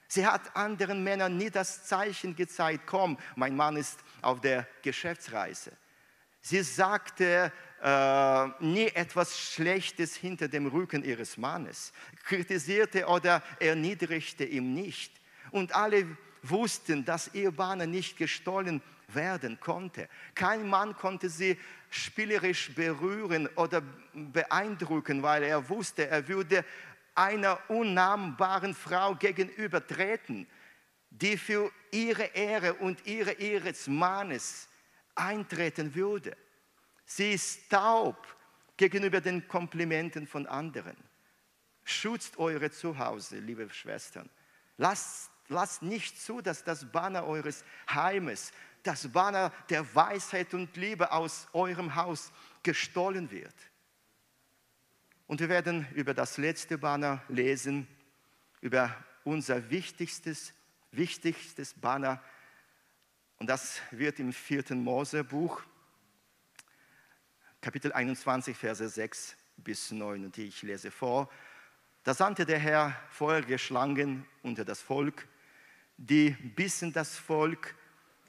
Sie 0.09 0.27
hat 0.27 0.55
anderen 0.55 1.03
Männern 1.03 1.37
nie 1.37 1.51
das 1.51 1.85
Zeichen 1.85 2.37
gezeigt, 2.37 2.85
komm, 2.87 3.19
mein 3.35 3.57
Mann 3.57 3.77
ist 3.77 3.99
auf 4.23 4.41
der 4.41 4.67
Geschäftsreise. 4.83 5.73
Sie 6.41 6.63
sagte 6.63 7.53
äh, 7.87 8.49
nie 8.59 8.89
etwas 8.89 9.39
Schlechtes 9.39 10.17
hinter 10.17 10.49
dem 10.49 10.67
Rücken 10.67 11.05
ihres 11.05 11.37
Mannes, 11.37 11.93
kritisierte 12.25 13.07
oder 13.07 13.45
erniedrigte 13.61 14.45
ihn 14.45 14.75
nicht. 14.75 15.13
Und 15.53 15.73
alle 15.73 16.05
wussten, 16.43 17.05
dass 17.05 17.33
ihr 17.33 17.53
Banner 17.53 17.87
nicht 17.87 18.17
gestohlen 18.17 18.83
werden 19.07 19.61
konnte. 19.61 20.09
Kein 20.35 20.69
Mann 20.69 20.97
konnte 20.97 21.29
sie 21.29 21.57
spielerisch 21.89 22.75
berühren 22.75 23.49
oder 23.55 23.85
beeindrucken, 24.13 25.23
weil 25.23 25.45
er 25.45 25.69
wusste, 25.69 26.09
er 26.09 26.27
würde 26.27 26.65
einer 27.15 27.61
unnahmbaren 27.71 28.75
Frau 28.75 29.15
gegenübertreten, 29.15 30.49
die 31.11 31.39
für 31.39 31.71
ihre 31.93 32.25
Ehre 32.35 32.75
und 32.75 33.07
ihre 33.07 33.31
Ehre 33.31 33.71
des 33.71 33.87
Mannes 33.87 34.69
eintreten 35.15 35.95
würde. 35.95 36.37
Sie 37.07 37.33
ist 37.33 37.71
taub 37.71 38.27
gegenüber 38.77 39.21
den 39.21 39.47
Komplimenten 39.49 40.27
von 40.27 40.47
anderen. 40.47 40.97
Schützt 41.85 42.37
eure 42.37 42.71
Zuhause, 42.71 43.39
liebe 43.39 43.71
Schwestern. 43.71 44.29
Lasst, 44.77 45.31
lasst 45.49 45.83
nicht 45.83 46.21
zu, 46.21 46.43
dass 46.43 46.65
das 46.65 46.91
Banner 46.91 47.25
eures 47.25 47.65
Heimes, 47.89 48.53
das 48.83 49.09
Banner 49.13 49.53
der 49.71 49.95
Weisheit 49.95 50.53
und 50.53 50.77
Liebe 50.77 51.13
aus 51.13 51.47
eurem 51.53 51.95
Haus 51.95 52.33
gestohlen 52.65 53.31
wird. 53.31 53.55
Und 55.29 55.41
wir 55.41 55.49
werden 55.49 55.87
über 55.95 56.13
das 56.13 56.39
letzte 56.39 56.77
Banner 56.77 57.23
lesen, 57.29 57.87
über 58.61 58.95
unser 59.25 59.71
wichtigstes, 59.71 60.53
wichtigstes 60.91 61.75
Banner. 61.75 62.23
Und 63.39 63.49
das 63.49 63.81
wird 63.91 64.19
im 64.19 64.33
vierten 64.33 64.83
Mosebuch, 64.83 65.63
Kapitel 67.67 67.93
21, 67.93 68.57
Verse 68.57 68.89
6 68.89 69.37
bis 69.57 69.91
9. 69.91 70.27
Und 70.27 70.39
ich 70.39 70.63
lese 70.63 70.93
vor. 70.93 71.29
Da 72.05 72.15
sandte 72.15 72.47
der 72.47 72.61
Herr 72.61 72.95
feurige 73.11 73.59
Schlangen 73.59 74.25
unter 74.45 74.65
das 74.65 74.81
Volk, 74.81 75.27
die 75.97 76.31
bissen 76.31 76.93
das 76.93 77.17
Volk, 77.17 77.75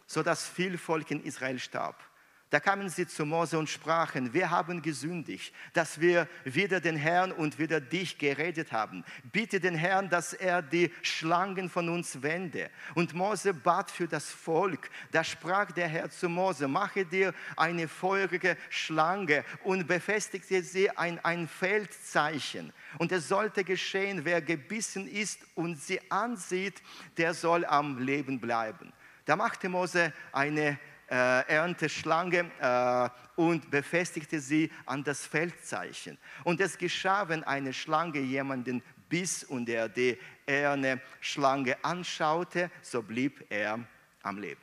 sodass 0.08 0.47
viel 0.47 0.80
Volk 0.80 1.12
in 1.12 1.23
Israel 1.23 1.60
starb. 1.60 2.04
Da 2.49 2.62
kamen 2.62 2.88
sie 2.88 3.05
zu 3.05 3.25
Mose 3.25 3.60
und 3.60 3.69
sprachen, 3.69 4.33
wir 4.33 4.49
haben 4.49 4.81
gesündigt, 4.81 5.53
dass 5.73 5.99
wir 5.99 6.29
wieder 6.45 6.79
den 6.79 6.95
Herrn 6.95 7.33
und 7.33 7.60
wieder 7.60 7.81
dich 7.81 8.17
geredet 8.17 8.71
haben. 8.71 9.03
Bitte 9.33 9.60
den 9.60 9.75
Herrn, 9.75 10.10
dass 10.10 10.31
er 10.31 10.62
die 10.62 10.93
Schlangen 11.01 11.69
von 11.69 11.89
uns 11.89 12.21
wende. 12.21 12.69
Und 12.95 13.13
Mose 13.13 13.53
bat 13.53 13.91
für 13.91 14.07
das 14.07 14.29
Volk. 14.29 14.89
Da 15.12 15.25
sprach 15.25 15.73
der 15.73 15.89
Herr 15.89 16.10
zu 16.10 16.29
Mose, 16.29 16.69
mache 16.69 17.05
dir 17.05 17.33
eine 17.57 17.89
feurige 17.89 18.55
Schlange 18.69 19.43
und 19.65 19.86
befestigte 19.86 20.63
sie 20.63 20.89
ein, 20.91 21.19
ein 21.25 21.49
Feldzeichen. 21.49 22.71
Und 22.97 23.12
es 23.12 23.27
sollte 23.27 23.65
geschehen, 23.65 24.23
wer 24.23 24.41
gebissen 24.41 25.05
ist 25.05 25.41
und 25.55 25.81
sie 25.81 25.99
ansieht, 26.10 26.81
der 27.17 27.33
soll 27.33 27.65
am 27.65 27.99
Leben 27.99 28.39
bleiben. 28.39 28.93
Da 29.25 29.36
machte 29.36 29.67
Mose 29.67 30.13
eine 30.31 30.79
Ernteschlange 31.13 32.52
äh, 32.60 33.10
und 33.39 33.70
befestigte 33.72 34.39
sie 34.39 34.72
an 34.86 35.04
das 35.04 35.26
Feldzeichen. 35.26 36.17
Und 36.43 36.60
es 36.60 36.78
geschah, 36.78 37.30
wenn 37.30 37.43
eine 37.43 37.74
Schlange 37.74 38.20
jemanden 38.20 38.84
biss 39.10 39.43
und 39.43 39.70
er 39.70 39.89
die 39.89 40.17
Erne-Schlange 40.46 41.78
anschaute, 41.84 42.70
so 42.82 43.02
blieb 43.02 43.46
er 43.50 43.80
am 44.24 44.38
Leben. 44.38 44.62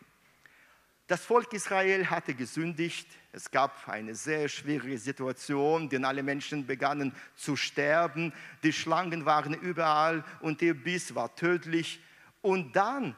Das 1.07 1.25
Volk 1.25 1.53
Israel 1.53 2.09
hatte 2.09 2.35
gesündigt. 2.35 3.07
Es 3.33 3.51
gab 3.51 3.89
eine 3.89 4.15
sehr 4.15 4.49
schwierige 4.49 4.97
Situation, 4.97 5.91
denn 5.91 6.05
alle 6.05 6.23
Menschen 6.23 6.67
begannen 6.67 7.15
zu 7.37 7.57
sterben. 7.57 8.33
Die 8.63 8.73
Schlangen 8.73 9.27
waren 9.27 9.53
überall 9.53 10.25
und 10.41 10.63
der 10.63 10.73
Biss 10.73 11.15
war 11.15 11.35
tödlich. 11.35 12.01
Und 12.41 12.75
dann 12.75 13.15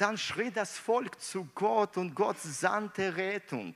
dann 0.00 0.16
schrie 0.16 0.50
das 0.50 0.78
Volk 0.78 1.20
zu 1.20 1.48
Gott 1.54 1.96
und 1.96 2.14
Gott 2.14 2.38
sandte 2.38 3.16
Rettung. 3.16 3.74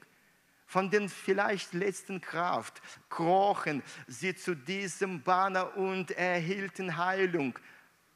Von 0.66 0.90
den 0.90 1.08
vielleicht 1.08 1.74
letzten 1.74 2.20
Kraft 2.20 2.80
krochen 3.10 3.82
sie 4.06 4.34
zu 4.34 4.54
diesem 4.54 5.22
Banner 5.22 5.76
und 5.76 6.10
erhielten 6.12 6.96
Heilung, 6.96 7.58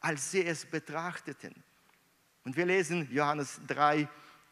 als 0.00 0.30
sie 0.30 0.44
es 0.44 0.64
betrachteten. 0.64 1.54
Und 2.44 2.56
wir 2.56 2.66
lesen 2.66 3.08
Johannes 3.12 3.60
3, 3.66 4.08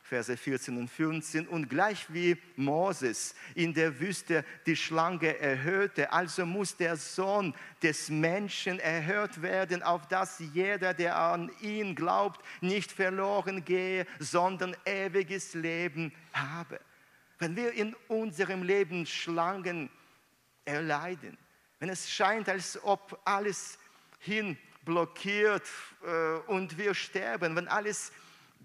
Verse 0.08 0.36
14 0.36 0.78
und 0.78 0.88
15. 0.88 1.48
Und 1.48 1.68
gleich 1.68 2.06
wie 2.12 2.36
Moses 2.54 3.34
in 3.54 3.74
der 3.74 3.98
Wüste 3.98 4.44
die 4.64 4.76
Schlange 4.76 5.38
erhöhte, 5.38 6.12
also 6.12 6.46
muss 6.46 6.76
der 6.76 6.96
Sohn 6.96 7.54
des 7.82 8.08
Menschen 8.08 8.78
erhört 8.78 9.42
werden, 9.42 9.82
auf 9.82 10.06
dass 10.06 10.38
jeder, 10.54 10.94
der 10.94 11.18
an 11.18 11.50
ihn 11.60 11.96
glaubt, 11.96 12.44
nicht 12.60 12.92
verloren 12.92 13.64
gehe, 13.64 14.06
sondern 14.20 14.76
ewiges 14.84 15.54
Leben 15.54 16.12
habe. 16.32 16.80
Wenn 17.38 17.56
wir 17.56 17.72
in 17.72 17.94
unserem 18.06 18.62
Leben 18.62 19.06
Schlangen 19.06 19.90
erleiden, 20.64 21.36
wenn 21.80 21.88
es 21.88 22.10
scheint, 22.10 22.48
als 22.48 22.82
ob 22.84 23.20
alles 23.24 23.78
hin 24.20 24.56
blockiert 24.84 25.64
äh, 26.04 26.38
und 26.46 26.78
wir 26.78 26.94
sterben, 26.94 27.56
wenn 27.56 27.68
alles 27.68 28.12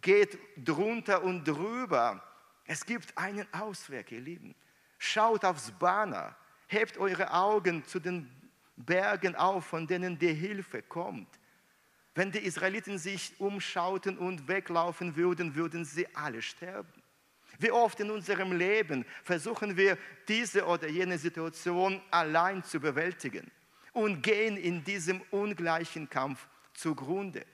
geht 0.01 0.37
drunter 0.57 1.23
und 1.23 1.43
drüber. 1.45 2.23
Es 2.65 2.85
gibt 2.85 3.17
einen 3.17 3.47
Ausweg, 3.53 4.11
ihr 4.11 4.21
Lieben. 4.21 4.55
Schaut 4.97 5.45
aufs 5.45 5.71
Banner, 5.71 6.35
hebt 6.67 6.97
eure 6.97 7.31
Augen 7.31 7.85
zu 7.85 7.99
den 7.99 8.29
Bergen 8.75 9.35
auf, 9.35 9.65
von 9.65 9.87
denen 9.87 10.17
die 10.17 10.33
Hilfe 10.33 10.81
kommt. 10.81 11.39
Wenn 12.13 12.31
die 12.31 12.39
Israeliten 12.39 12.97
sich 12.97 13.33
umschauten 13.39 14.17
und 14.17 14.47
weglaufen 14.47 15.15
würden, 15.15 15.55
würden 15.55 15.85
sie 15.85 16.13
alle 16.15 16.41
sterben. 16.41 17.01
Wie 17.57 17.71
oft 17.71 17.99
in 17.99 18.09
unserem 18.09 18.53
Leben 18.53 19.05
versuchen 19.23 19.77
wir 19.77 19.97
diese 20.27 20.65
oder 20.65 20.87
jene 20.87 21.17
Situation 21.17 22.01
allein 22.09 22.63
zu 22.63 22.79
bewältigen 22.79 23.51
und 23.93 24.21
gehen 24.21 24.57
in 24.57 24.83
diesem 24.83 25.21
ungleichen 25.31 26.09
Kampf 26.09 26.47
zugrunde. 26.73 27.45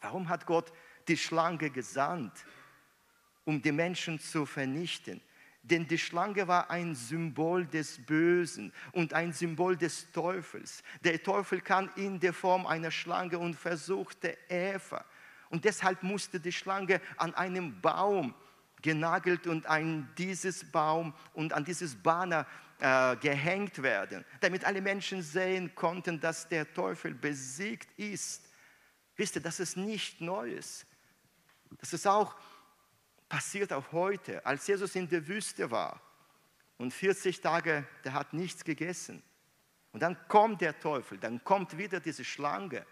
Warum 0.00 0.28
hat 0.28 0.46
Gott 0.46 0.72
die 1.08 1.16
Schlange 1.16 1.70
gesandt, 1.70 2.32
um 3.44 3.60
die 3.60 3.72
Menschen 3.72 4.18
zu 4.18 4.46
vernichten. 4.46 5.20
Denn 5.62 5.86
die 5.86 5.98
Schlange 5.98 6.48
war 6.48 6.70
ein 6.70 6.94
Symbol 6.94 7.66
des 7.66 8.04
Bösen 8.04 8.72
und 8.90 9.14
ein 9.14 9.32
Symbol 9.32 9.76
des 9.76 10.10
Teufels. 10.10 10.82
Der 11.02 11.22
Teufel 11.22 11.60
kam 11.60 11.88
in 11.94 12.18
der 12.18 12.32
Form 12.32 12.66
einer 12.66 12.90
Schlange 12.90 13.38
und 13.38 13.54
versuchte 13.54 14.36
Eva. 14.48 15.04
Und 15.50 15.64
deshalb 15.64 16.02
musste 16.02 16.40
die 16.40 16.50
Schlange 16.50 17.00
an 17.16 17.34
einem 17.34 17.80
Baum 17.80 18.34
genagelt 18.80 19.46
und 19.46 19.66
an 19.66 20.08
dieses 20.18 20.68
Baum 20.68 21.14
und 21.32 21.52
an 21.52 21.64
dieses 21.64 21.94
Banner 21.94 22.46
äh, 22.80 23.14
gehängt 23.16 23.80
werden, 23.80 24.24
damit 24.40 24.64
alle 24.64 24.80
Menschen 24.80 25.22
sehen 25.22 25.72
konnten, 25.76 26.18
dass 26.18 26.48
der 26.48 26.72
Teufel 26.74 27.14
besiegt 27.14 27.96
ist. 27.96 28.42
Wisst 29.14 29.36
ihr, 29.36 29.42
das 29.42 29.60
ist 29.60 29.76
nicht 29.76 30.20
Neues. 30.20 30.84
Das 31.78 31.92
ist 31.92 32.06
auch 32.06 32.34
passiert 33.32 33.72
auch 33.72 33.92
heute, 33.92 34.44
als 34.44 34.66
Jesus 34.66 34.94
in 34.94 35.08
der 35.08 35.26
Wüste 35.26 35.70
war 35.70 36.02
und 36.76 36.92
40 36.92 37.40
Tage, 37.40 37.86
der 38.04 38.12
hat 38.12 38.34
nichts 38.34 38.62
gegessen. 38.62 39.22
Und 39.92 40.00
dann 40.02 40.18
kommt 40.28 40.60
der 40.60 40.78
Teufel, 40.78 41.16
dann 41.16 41.42
kommt 41.42 41.78
wieder 41.78 41.98
diese 41.98 42.24
Schlange. 42.24 42.84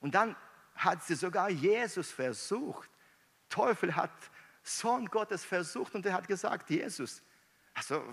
Und 0.00 0.14
dann 0.14 0.36
hat 0.74 1.02
sie 1.04 1.14
sogar 1.14 1.48
Jesus 1.48 2.10
versucht. 2.10 2.90
Teufel 3.48 3.96
hat 3.96 4.12
Sohn 4.62 5.06
Gottes 5.06 5.42
versucht 5.42 5.94
und 5.94 6.04
er 6.04 6.12
hat 6.12 6.28
gesagt, 6.28 6.68
Jesus, 6.68 7.22
also 7.72 8.04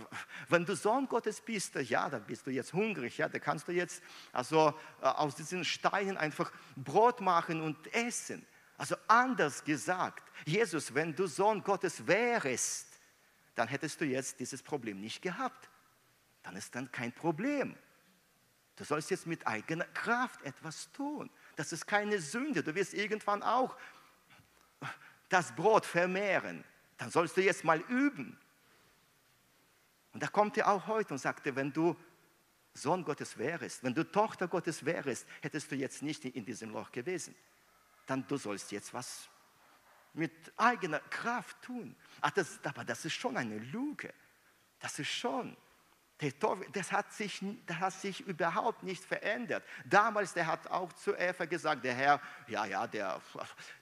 wenn 0.48 0.66
du 0.66 0.78
Sohn 0.78 1.10
Gottes 1.10 1.42
bist, 1.42 1.76
ja, 1.76 2.10
dann 2.10 2.24
bist 2.24 2.48
du 2.48 2.52
jetzt 2.52 2.72
hungrig, 2.72 3.18
ja, 3.18 3.28
da 3.28 3.40
kannst 3.40 3.68
du 3.68 3.74
jetzt 3.74 4.02
also 4.32 4.74
äh, 5.02 5.08
aus 5.08 5.36
diesen 5.36 5.66
Steinen 5.66 6.16
einfach 6.16 6.54
Brot 6.78 7.20
machen 7.20 7.60
und 7.60 7.94
essen. 7.94 8.46
Also 8.80 8.96
anders 9.10 9.62
gesagt, 9.62 10.32
Jesus, 10.46 10.94
wenn 10.96 11.14
du 11.14 11.28
Sohn 11.28 11.62
Gottes 11.62 12.08
wärst, 12.08 12.88
dann 13.54 13.68
hättest 13.68 14.00
du 14.00 14.06
jetzt 14.06 14.40
dieses 14.40 14.64
Problem 14.64 15.02
nicht 15.02 15.22
gehabt. 15.22 15.70
Dann 16.44 16.56
ist 16.56 16.74
dann 16.74 16.90
kein 16.90 17.12
Problem. 17.12 17.76
Du 18.78 18.86
sollst 18.86 19.12
jetzt 19.12 19.28
mit 19.28 19.46
eigener 19.46 19.84
Kraft 19.84 20.42
etwas 20.44 20.90
tun. 20.94 21.30
Das 21.58 21.74
ist 21.74 21.86
keine 21.86 22.20
Sünde. 22.20 22.64
Du 22.64 22.74
wirst 22.74 22.94
irgendwann 22.94 23.44
auch 23.44 23.76
das 25.28 25.54
Brot 25.54 25.86
vermehren. 25.86 26.64
Dann 26.98 27.12
sollst 27.12 27.36
du 27.36 27.42
jetzt 27.42 27.66
mal 27.66 27.82
üben. 27.82 28.40
Und 30.14 30.24
da 30.24 30.28
kommt 30.28 30.58
er 30.58 30.70
auch 30.70 30.88
heute 30.88 31.14
und 31.14 31.18
sagte, 31.18 31.54
wenn 31.54 31.74
du 31.74 31.98
Sohn 32.74 33.04
Gottes 33.04 33.38
wärst, 33.38 33.84
wenn 33.84 33.94
du 33.94 34.10
Tochter 34.10 34.48
Gottes 34.48 34.86
wärst, 34.86 35.28
hättest 35.42 35.70
du 35.70 35.76
jetzt 35.76 36.02
nicht 36.02 36.24
in 36.24 36.46
diesem 36.46 36.70
Loch 36.70 36.94
gewesen 36.94 37.36
dann 38.10 38.28
du 38.28 38.38
sollst 38.38 38.72
jetzt 38.72 38.94
was 38.94 39.30
mit 40.14 40.32
eigener 40.58 41.00
Kraft 41.00 41.62
tun. 41.62 41.96
Ach, 42.22 42.32
das, 42.32 42.60
aber 42.64 42.84
das 42.84 43.06
ist 43.06 43.14
schon 43.14 43.38
eine 43.38 43.58
Lüge. 43.58 44.14
Das 44.80 44.98
ist 45.00 45.10
schon. 45.10 45.56
das 46.74 46.92
hat, 46.92 47.14
sich, 47.14 47.42
das 47.66 47.78
hat 47.78 47.94
sich 47.94 48.22
überhaupt 48.22 48.84
nicht 48.84 49.04
verändert. 49.04 49.64
Damals, 49.86 50.34
der 50.34 50.48
hat 50.48 50.68
auch 50.68 50.92
zu 50.94 51.16
Eva 51.16 51.46
gesagt, 51.46 51.84
der 51.84 51.94
Herr, 51.94 52.22
ja, 52.48 52.66
ja, 52.66 52.88
der, 52.88 53.22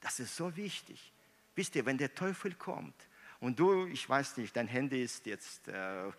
Das 0.00 0.20
ist 0.20 0.36
so 0.36 0.54
wichtig. 0.56 1.12
Wisst 1.56 1.74
ihr, 1.74 1.84
wenn 1.86 1.98
der 1.98 2.14
Teufel 2.14 2.54
kommt 2.54 2.94
und 3.40 3.58
du, 3.58 3.86
ich 3.86 4.08
weiß 4.08 4.36
nicht, 4.36 4.54
dein 4.54 4.68
Handy 4.68 5.02
ist 5.02 5.26
jetzt 5.26 5.66
äh, 5.66 6.12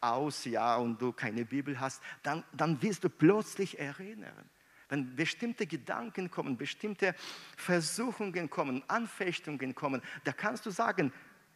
aus, 0.00 0.46
ja, 0.46 0.76
und 0.76 1.02
du 1.02 1.12
keine 1.12 1.44
Bibel 1.44 1.78
hast, 1.78 2.02
dann, 2.22 2.42
dann 2.52 2.80
wirst 2.80 3.04
du 3.04 3.10
plötzlich 3.10 3.78
erinnern. 3.78 4.48
Wenn 4.90 5.16
bestimmte 5.16 5.66
Gedanken 5.66 6.30
kommen, 6.30 6.56
bestimmte 6.56 7.14
Versuchungen 7.56 8.50
kommen, 8.50 8.82
Anfechtungen 8.88 9.74
kommen, 9.74 10.02
da 10.24 10.32
kannst 10.32 10.66
du 10.66 10.70
sagen, 10.70 11.12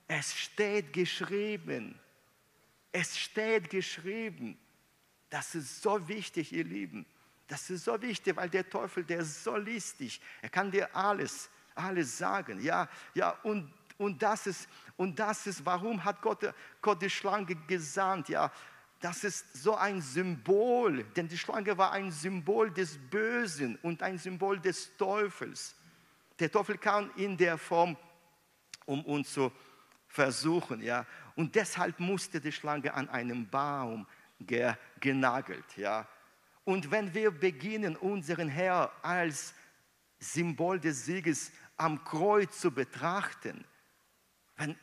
es 0.07 0.35
steht 0.35 0.92
geschrieben. 0.92 1.99
Es 2.92 3.18
steht 3.18 3.70
geschrieben. 3.70 4.57
Das 5.29 5.57
ist 5.57 5.83
so 5.83 6.07
wichtig, 6.07 6.53
ihr 6.53 6.64
Lieben. 6.64 7.05
Das 7.49 7.68
ist 7.68 7.85
so 7.85 8.01
wichtig, 8.01 8.37
weil 8.37 8.49
der 8.49 8.70
Teufel, 8.70 9.03
der 9.05 9.18
ist 9.18 9.42
so 9.42 9.57
listig. 9.57 10.20
Er 10.40 10.49
kann 10.49 10.70
dir 10.70 10.94
alles, 10.94 11.51
alles 11.75 12.16
sagen. 12.16 12.61
Ja, 12.62 12.88
ja, 13.14 13.31
und, 13.42 13.73
und, 13.99 14.23
das 14.23 14.47
ist, 14.47 14.68
und 14.97 15.18
das 15.18 15.47
ist, 15.49 15.66
warum 15.66 16.05
hat 16.05 16.23
Gott, 16.23 16.55
Gott 16.81 17.03
die 17.03 17.11
Schlange 17.11 17.57
gesandt? 17.66 18.29
Ja, 18.29 18.53
das 19.05 19.23
ist 19.23 19.62
so 19.62 19.77
ein 19.77 20.01
Symbol, 20.01 21.05
denn 21.14 21.29
die 21.29 21.37
Schlange 21.37 21.77
war 21.77 21.93
ein 21.93 22.11
Symbol 22.11 22.71
des 22.71 22.97
Bösen 22.97 23.77
und 23.83 24.03
ein 24.03 24.17
Symbol 24.17 24.59
des 24.59 24.97
Teufels. 24.97 25.75
Der 26.38 26.51
Teufel 26.51 26.79
kam 26.79 27.11
in 27.17 27.37
der 27.37 27.59
Form, 27.59 27.99
um 28.87 29.05
uns 29.05 29.31
zu 29.35 29.53
versuchen. 30.09 30.81
Ja? 30.81 31.05
Und 31.37 31.55
deshalb 31.55 32.01
musste 32.01 32.40
die 32.40 32.51
Schlange 32.51 32.95
an 32.95 33.11
einem 33.11 33.47
Baum 33.47 34.07
genagelt. 35.01 35.77
Ja? 35.77 36.09
Und 36.64 36.90
wenn 36.90 37.12
wir 37.12 37.31
beginnen, 37.31 37.97
unseren 37.97 38.49
Herr 38.49 38.90
als 39.03 39.53
Symbol 40.19 40.81
des 40.81 41.05
Sieges 41.05 41.53
am 41.77 42.03
Kreuz 42.05 42.59
zu 42.59 42.71
betrachten, 42.71 43.67
wenn, 44.57 44.79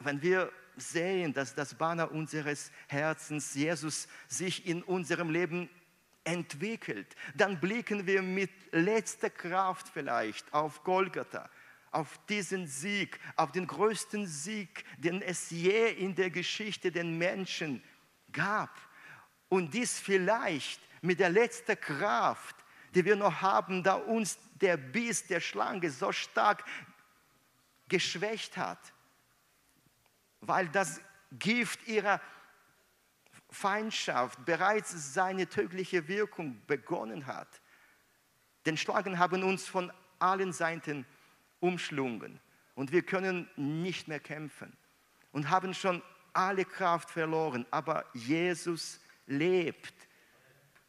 wenn 0.00 0.20
wir 0.20 0.52
sehen, 0.76 1.32
dass 1.32 1.54
das 1.54 1.74
Banner 1.74 2.10
unseres 2.10 2.70
Herzens, 2.88 3.54
Jesus, 3.54 4.08
sich 4.28 4.66
in 4.66 4.82
unserem 4.82 5.30
Leben 5.30 5.68
entwickelt, 6.24 7.14
dann 7.34 7.60
blicken 7.60 8.06
wir 8.06 8.22
mit 8.22 8.50
letzter 8.72 9.30
Kraft 9.30 9.88
vielleicht 9.88 10.52
auf 10.52 10.82
Golgatha 10.84 11.48
auf 11.94 12.18
diesen 12.28 12.66
Sieg, 12.66 13.20
auf 13.36 13.52
den 13.52 13.66
größten 13.66 14.26
Sieg, 14.26 14.84
den 14.98 15.22
es 15.22 15.50
je 15.50 15.90
in 15.92 16.14
der 16.14 16.30
Geschichte 16.30 16.90
den 16.90 17.16
Menschen 17.18 17.82
gab. 18.32 18.76
Und 19.48 19.72
dies 19.72 20.00
vielleicht 20.00 20.80
mit 21.02 21.20
der 21.20 21.30
letzten 21.30 21.78
Kraft, 21.78 22.56
die 22.94 23.04
wir 23.04 23.16
noch 23.16 23.40
haben, 23.40 23.82
da 23.82 23.94
uns 23.94 24.38
der 24.54 24.76
Biss 24.76 25.26
der 25.26 25.40
Schlange 25.40 25.90
so 25.90 26.10
stark 26.12 26.64
geschwächt 27.88 28.56
hat, 28.56 28.93
weil 30.46 30.68
das 30.68 31.00
Gift 31.32 31.86
ihrer 31.86 32.20
Feindschaft 33.50 34.44
bereits 34.44 35.14
seine 35.14 35.48
tödliche 35.48 36.08
Wirkung 36.08 36.60
begonnen 36.66 37.26
hat. 37.26 37.48
Denn 38.66 38.76
Schlangen 38.76 39.18
haben 39.18 39.42
uns 39.42 39.66
von 39.66 39.92
allen 40.18 40.52
Seiten 40.52 41.06
umschlungen 41.60 42.40
und 42.74 42.92
wir 42.92 43.02
können 43.02 43.48
nicht 43.56 44.08
mehr 44.08 44.20
kämpfen 44.20 44.76
und 45.32 45.50
haben 45.50 45.74
schon 45.74 46.02
alle 46.32 46.64
Kraft 46.64 47.10
verloren, 47.10 47.66
aber 47.70 48.04
Jesus 48.12 49.00
lebt. 49.26 49.94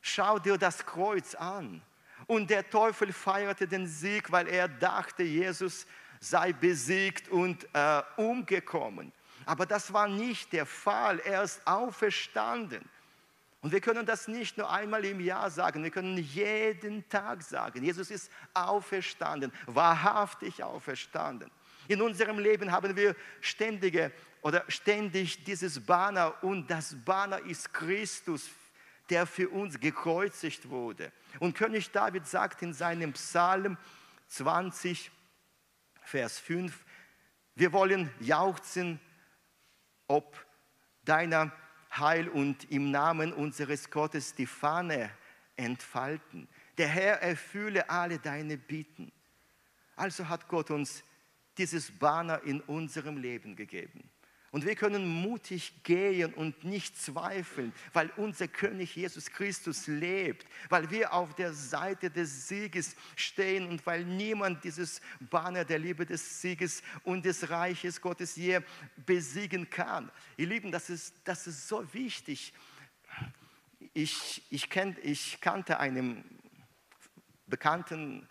Schau 0.02 0.40
dir 0.40 0.58
das 0.58 0.86
Kreuz 0.86 1.36
an. 1.36 1.82
Und 2.28 2.50
der 2.50 2.68
Teufel 2.70 3.14
feierte 3.14 3.68
den 3.68 3.86
Sieg, 3.86 4.32
weil 4.32 4.48
er 4.48 4.68
dachte, 4.68 5.24
Jesus 5.24 5.86
sei 6.20 6.54
besiegt 6.54 7.30
und 7.30 7.68
äh, 7.74 8.02
umgekommen. 8.18 9.12
Aber 9.46 9.66
das 9.66 9.94
war 9.94 10.08
nicht 10.08 10.54
der 10.54 10.66
Fall. 10.66 11.20
Er 11.20 11.44
ist 11.44 11.66
auferstanden. 11.66 12.88
Und 13.62 13.72
wir 13.72 13.82
können 13.82 14.06
das 14.06 14.28
nicht 14.28 14.58
nur 14.58 14.70
einmal 14.70 15.04
im 15.06 15.20
Jahr 15.20 15.50
sagen, 15.50 15.84
wir 15.84 15.90
können 15.90 16.18
jeden 16.18 17.10
Tag 17.10 17.42
sagen, 17.42 17.84
Jesus 17.84 18.12
ist 18.12 18.32
auferstanden, 18.54 19.52
wahrhaftig 19.66 20.64
auferstanden. 20.64 21.50
In 21.88 22.00
unserem 22.02 22.38
Leben 22.38 22.72
haben 22.72 22.96
wir 22.96 23.16
ständige 23.42 24.12
oder 24.44 24.64
ständig 24.68 25.44
dieses 25.44 25.84
Banner 25.84 26.44
und 26.44 26.70
das 26.70 26.96
Banner 27.06 27.40
ist 27.40 27.74
Christus, 27.74 28.50
der 29.10 29.26
für 29.26 29.50
uns 29.50 29.80
gekreuzigt 29.80 30.70
wurde. 30.70 31.12
Und 31.40 31.56
König 31.56 31.90
David 31.92 32.28
sagt 32.28 32.62
in 32.62 32.72
seinem 32.72 33.14
Psalm 33.14 33.78
20, 34.28 35.10
Vers 36.04 36.38
5, 36.38 36.86
wir 37.56 37.74
wollen 37.74 38.12
jauchzen 38.20 39.00
ob 40.08 40.46
deiner 41.04 41.52
Heil 41.98 42.28
und 42.28 42.70
im 42.72 42.92
Namen 42.92 43.34
unseres 43.34 43.90
Gottes 43.90 44.36
die 44.36 44.46
Fahne 44.46 45.10
entfalten. 45.56 46.48
Der 46.78 46.88
Herr 46.88 47.22
erfülle 47.22 47.90
alle 47.90 48.20
deine 48.20 48.58
Bitten. 48.58 49.12
Also 49.96 50.28
hat 50.28 50.48
Gott 50.48 50.72
uns 50.72 51.04
dieses 51.58 51.92
Banner 51.92 52.42
in 52.44 52.60
unserem 52.62 53.18
Leben 53.18 53.56
gegeben. 53.56 54.10
Und 54.56 54.66
wir 54.66 54.76
können 54.76 55.06
mutig 55.06 55.84
gehen 55.84 56.34
und 56.34 56.64
nicht 56.64 56.98
zweifeln, 56.98 57.74
weil 57.92 58.10
unser 58.16 58.48
König 58.48 58.96
Jesus 58.96 59.30
Christus 59.30 59.86
lebt, 59.88 60.46
weil 60.70 60.90
wir 60.90 61.12
auf 61.12 61.36
der 61.36 61.52
Seite 61.52 62.10
des 62.10 62.48
Sieges 62.48 62.96
stehen 63.18 63.68
und 63.68 63.86
weil 63.86 64.06
niemand 64.06 64.64
dieses 64.64 65.02
Banner 65.20 65.66
der 65.66 65.78
Liebe 65.78 66.06
des 66.06 66.42
Sieges 66.42 66.84
und 67.04 67.26
des 67.26 67.50
Reiches 67.50 68.00
Gottes 68.00 68.38
je 68.38 68.62
besiegen 69.06 69.70
kann. 69.70 70.10
Ihr 70.38 70.48
Lieben, 70.48 70.72
das 70.72 70.90
ist, 70.90 71.14
das 71.26 71.48
ist 71.48 71.68
so 71.68 71.94
wichtig. 71.94 72.54
Ich, 73.94 74.42
ich, 74.52 74.70
kenn, 74.70 74.96
ich 75.04 75.42
kannte 75.42 75.82
einen 75.82 76.24
Bekannten, 77.48 78.26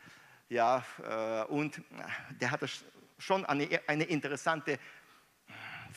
ja, 0.48 0.82
äh, 1.02 1.44
und 1.52 1.82
der 2.40 2.50
hatte 2.50 2.66
schon 3.18 3.44
eine, 3.44 3.68
eine 3.86 4.04
interessante 4.04 4.78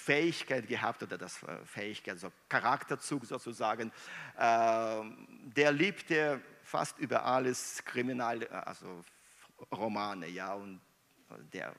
Fähigkeit 0.07 0.65
gehabt 0.69 1.03
oder 1.03 1.17
das 1.17 1.43
äh, 1.43 1.57
Fähigkeit, 1.65 2.13
also 2.13 2.31
Charakterzug 2.47 3.25
sozusagen. 3.25 3.91
Äh, 4.37 5.01
der 5.57 5.71
liebte 5.73 6.39
fast 6.63 6.97
über 6.99 7.25
alles 7.25 7.83
Kriminal, 7.83 8.47
also 8.47 9.03
Romane, 9.69 10.27
ja, 10.27 10.53
und 10.53 10.79
der 11.51 11.73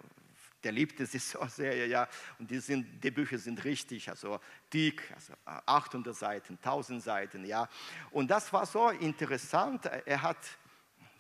der 0.65 0.73
liebte 0.73 1.07
sie 1.07 1.19
so 1.19 1.47
sehr, 1.47 1.87
ja, 1.87 2.09
und 2.39 2.51
die, 2.51 2.59
sind, 2.59 3.03
die 3.03 3.13
Bücher 3.13 3.39
sind 3.39 3.65
richtig, 3.65 4.09
also 4.11 4.41
dick, 4.73 5.03
also 5.15 5.33
800 5.45 6.17
Seiten, 6.17 6.55
1000 6.55 7.03
Seiten, 7.03 7.45
ja. 7.45 7.69
Und 8.11 8.29
das 8.29 8.53
war 8.53 8.67
so 8.67 8.91
interessant. 8.91 9.87
Er 9.87 10.21
hat 10.21 10.37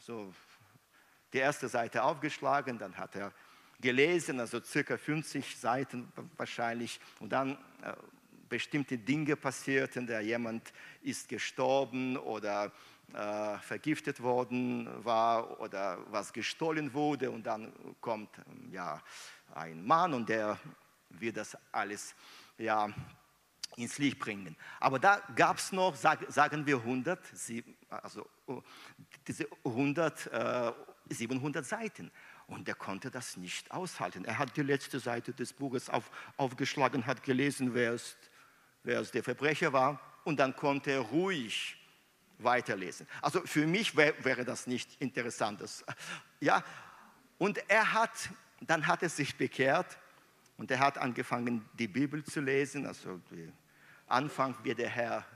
so 0.01 0.35
die 1.33 1.39
erste 1.39 1.69
Seite 1.69 2.03
aufgeschlagen, 2.03 2.79
dann 2.79 2.97
hat 2.97 3.15
er 3.15 3.33
gelesen, 3.81 4.41
also 4.41 4.61
circa 4.62 4.97
50 4.97 5.57
Seiten 5.57 6.12
wahrscheinlich, 6.37 7.01
und 7.20 7.31
dann 7.31 7.53
äh, 7.83 7.93
bestimmte 8.49 8.99
Dinge 8.99 9.37
passierten, 9.37 10.07
da 10.07 10.20
jemand 10.20 10.72
ist 11.03 11.29
gestorben 11.29 12.16
oder 12.16 12.72
äh, 13.14 13.59
vergiftet 13.59 14.22
worden 14.22 14.89
war 15.05 15.61
oder 15.61 15.99
was 16.11 16.33
gestohlen 16.33 16.93
wurde 16.93 17.31
und 17.31 17.47
dann 17.47 17.72
kommt 18.01 18.31
ja 18.70 19.03
ein 19.55 19.85
Mann 19.85 20.14
und 20.14 20.29
der 20.29 20.59
wird 21.11 21.37
das 21.37 21.57
alles 21.72 22.14
ja 22.59 22.89
ins 23.76 23.99
Licht 23.99 24.18
bringen. 24.18 24.57
Aber 24.81 24.99
da 24.99 25.22
gab 25.37 25.59
es 25.59 25.72
noch, 25.72 25.95
sag, 25.95 26.31
sagen 26.31 26.66
wir 26.66 26.76
100, 26.79 27.18
also 27.89 28.26
oh, 28.47 28.62
diese 29.26 29.47
100, 29.64 30.26
äh, 30.26 30.72
700 31.09 31.64
Seiten. 31.64 32.11
Und 32.49 32.66
er 32.66 32.74
konnte 32.74 33.11
das 33.11 33.36
nicht 33.36 33.70
aushalten. 33.70 34.24
Er 34.24 34.38
hat 34.38 34.57
die 34.57 34.62
letzte 34.62 34.99
Seite 34.99 35.32
des 35.32 35.53
Buches 35.53 35.90
auf, 35.90 36.11
aufgeschlagen, 36.38 37.07
hat 37.07 37.22
gelesen, 37.22 37.74
wer 37.74 37.92
es, 37.92 38.16
wer 38.82 39.01
es 39.01 39.11
der 39.11 39.22
Verbrecher 39.22 39.72
war. 39.72 40.01
Und 40.24 40.40
dann 40.40 40.57
konnte 40.57 40.90
er 40.90 41.01
ruhig 41.01 41.76
weiterlesen. 42.38 43.07
Also 43.20 43.42
für 43.42 43.66
mich 43.66 43.96
wär, 43.96 44.24
wäre 44.24 44.44
das 44.44 44.66
nicht 44.66 45.01
interessant. 45.01 45.62
Ja? 46.40 46.64
Und 47.36 47.59
er 47.68 47.92
hat, 47.92 48.30
dann 48.62 48.86
hat 48.86 49.03
er 49.03 49.11
sich 49.11 49.36
bekehrt 49.36 49.99
und 50.57 50.70
er 50.70 50.80
hat 50.80 50.96
angefangen, 50.96 51.68
die 51.74 51.86
Bibel 51.88 52.24
zu 52.24 52.40
lesen. 52.40 52.86
Also 52.86 53.20
Anfang, 54.07 54.57
wie 54.62 54.74
der 54.74 54.88
Herr 54.88 55.26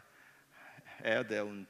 Erde 1.03 1.45
und 1.45 1.67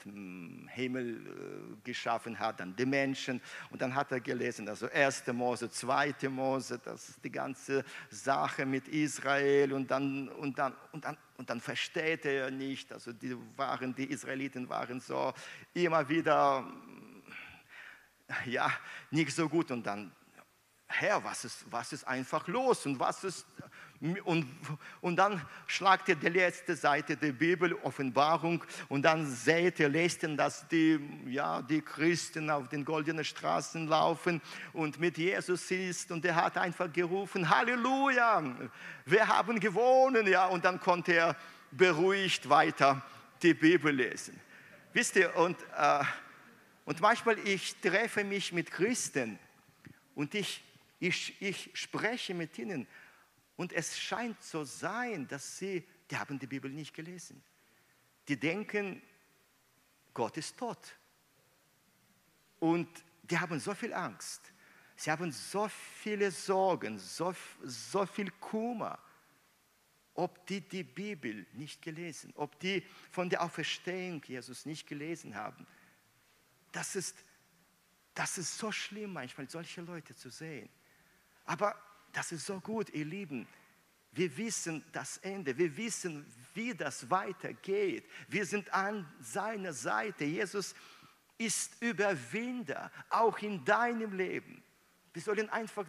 Himmel 0.70 1.16
äh, 1.16 1.84
geschaffen 1.84 2.38
hat, 2.38 2.60
dann 2.60 2.74
die 2.76 2.86
Menschen. 2.86 3.40
Und 3.70 3.82
dann 3.82 3.94
hat 3.94 4.12
er 4.12 4.20
gelesen, 4.20 4.68
also 4.68 4.88
1. 4.90 5.26
Mose, 5.28 5.70
2. 5.70 6.14
Mose, 6.28 6.80
das 6.84 7.20
die 7.22 7.30
ganze 7.30 7.84
Sache 8.10 8.66
mit 8.66 8.88
Israel. 8.88 9.72
Und 9.72 9.90
dann, 9.90 10.28
und 10.28 10.58
dann, 10.58 10.74
und 10.92 11.04
dann, 11.04 11.16
und 11.36 11.50
dann 11.50 11.60
versteht 11.60 12.24
er 12.24 12.50
nicht. 12.50 12.92
Also 12.92 13.12
die, 13.12 13.36
waren, 13.56 13.94
die 13.94 14.10
Israeliten 14.10 14.68
waren 14.68 15.00
so 15.00 15.32
immer 15.74 16.08
wieder, 16.08 16.70
ja, 18.46 18.70
nicht 19.10 19.34
so 19.34 19.48
gut. 19.48 19.70
Und 19.70 19.86
dann 19.86 20.12
Herr, 20.92 21.24
was 21.24 21.44
ist, 21.44 21.64
was 21.70 21.92
ist 21.92 22.04
einfach 22.06 22.46
los 22.48 22.84
und 22.86 23.00
was 23.00 23.24
ist 23.24 23.46
und, 24.24 24.48
und 25.00 25.16
dann 25.16 25.40
schlagt 25.68 26.08
ihr 26.08 26.16
die 26.16 26.28
letzte 26.28 26.74
Seite 26.74 27.16
der 27.16 27.30
Bibel, 27.30 27.72
Offenbarung, 27.84 28.64
und 28.88 29.02
dann 29.02 29.30
seht 29.30 29.78
ihr, 29.78 29.88
lest 29.88 30.24
ihr, 30.24 30.36
dass 30.36 30.66
die, 30.66 30.98
ja, 31.26 31.62
die 31.62 31.82
Christen 31.82 32.50
auf 32.50 32.68
den 32.68 32.84
goldenen 32.84 33.24
Straßen 33.24 33.86
laufen 33.86 34.40
und 34.72 34.98
mit 34.98 35.18
Jesus 35.18 35.70
ist. 35.70 36.10
Und 36.10 36.24
er 36.24 36.34
hat 36.34 36.58
einfach 36.58 36.92
gerufen, 36.92 37.48
Halleluja, 37.48 38.42
wir 39.04 39.28
haben 39.28 39.60
gewonnen. 39.60 40.26
Ja, 40.26 40.46
und 40.46 40.64
dann 40.64 40.80
konnte 40.80 41.12
er 41.12 41.36
beruhigt 41.70 42.48
weiter 42.48 43.02
die 43.40 43.54
Bibel 43.54 43.94
lesen. 43.94 44.38
Wisst 44.92 45.14
ihr, 45.14 45.34
und, 45.36 45.56
äh, 45.76 46.04
und 46.86 47.00
manchmal 47.00 47.38
ich 47.46 47.76
treffe 47.76 48.24
mich 48.24 48.52
mit 48.52 48.70
Christen 48.70 49.38
und 50.16 50.34
ich, 50.34 50.62
ich, 50.98 51.40
ich 51.40 51.70
spreche 51.74 52.34
mit 52.34 52.58
ihnen 52.58 52.88
und 53.56 53.72
es 53.72 53.98
scheint 53.98 54.42
so 54.42 54.64
sein, 54.64 55.28
dass 55.28 55.58
sie, 55.58 55.86
die 56.10 56.16
haben 56.16 56.38
die 56.38 56.46
Bibel 56.46 56.70
nicht 56.70 56.94
gelesen. 56.94 57.42
Die 58.28 58.38
denken, 58.38 59.02
Gott 60.14 60.36
ist 60.36 60.56
tot. 60.56 60.96
Und 62.58 62.88
die 63.22 63.38
haben 63.38 63.58
so 63.60 63.74
viel 63.74 63.92
Angst. 63.92 64.52
Sie 64.96 65.10
haben 65.10 65.32
so 65.32 65.68
viele 65.68 66.30
Sorgen, 66.30 66.98
so, 66.98 67.34
so 67.62 68.06
viel 68.06 68.30
Kummer. 68.32 68.98
Ob 70.14 70.46
die 70.46 70.60
die 70.60 70.84
Bibel 70.84 71.46
nicht 71.54 71.80
gelesen, 71.80 72.32
ob 72.36 72.60
die 72.60 72.86
von 73.10 73.30
der 73.30 73.42
Auferstehung 73.42 74.22
Jesus 74.26 74.66
nicht 74.66 74.86
gelesen 74.86 75.34
haben. 75.34 75.66
Das 76.70 76.94
ist, 76.94 77.16
das 78.14 78.36
ist 78.36 78.58
so 78.58 78.70
schlimm 78.70 79.14
manchmal, 79.14 79.48
solche 79.48 79.80
Leute 79.80 80.14
zu 80.14 80.30
sehen. 80.30 80.68
Aber 81.46 81.74
das 82.12 82.32
ist 82.32 82.46
so 82.46 82.60
gut, 82.60 82.90
ihr 82.90 83.04
Lieben. 83.04 83.46
Wir 84.12 84.36
wissen 84.36 84.84
das 84.92 85.16
Ende, 85.18 85.56
wir 85.56 85.74
wissen, 85.76 86.26
wie 86.54 86.74
das 86.74 87.08
weitergeht. 87.08 88.04
Wir 88.28 88.44
sind 88.44 88.72
an 88.72 89.10
seiner 89.20 89.72
Seite. 89.72 90.24
Jesus 90.24 90.74
ist 91.38 91.80
Überwinder, 91.80 92.92
auch 93.08 93.38
in 93.38 93.64
deinem 93.64 94.16
Leben. 94.16 94.62
Wir 95.14 95.22
sollen 95.22 95.48
einfach 95.48 95.86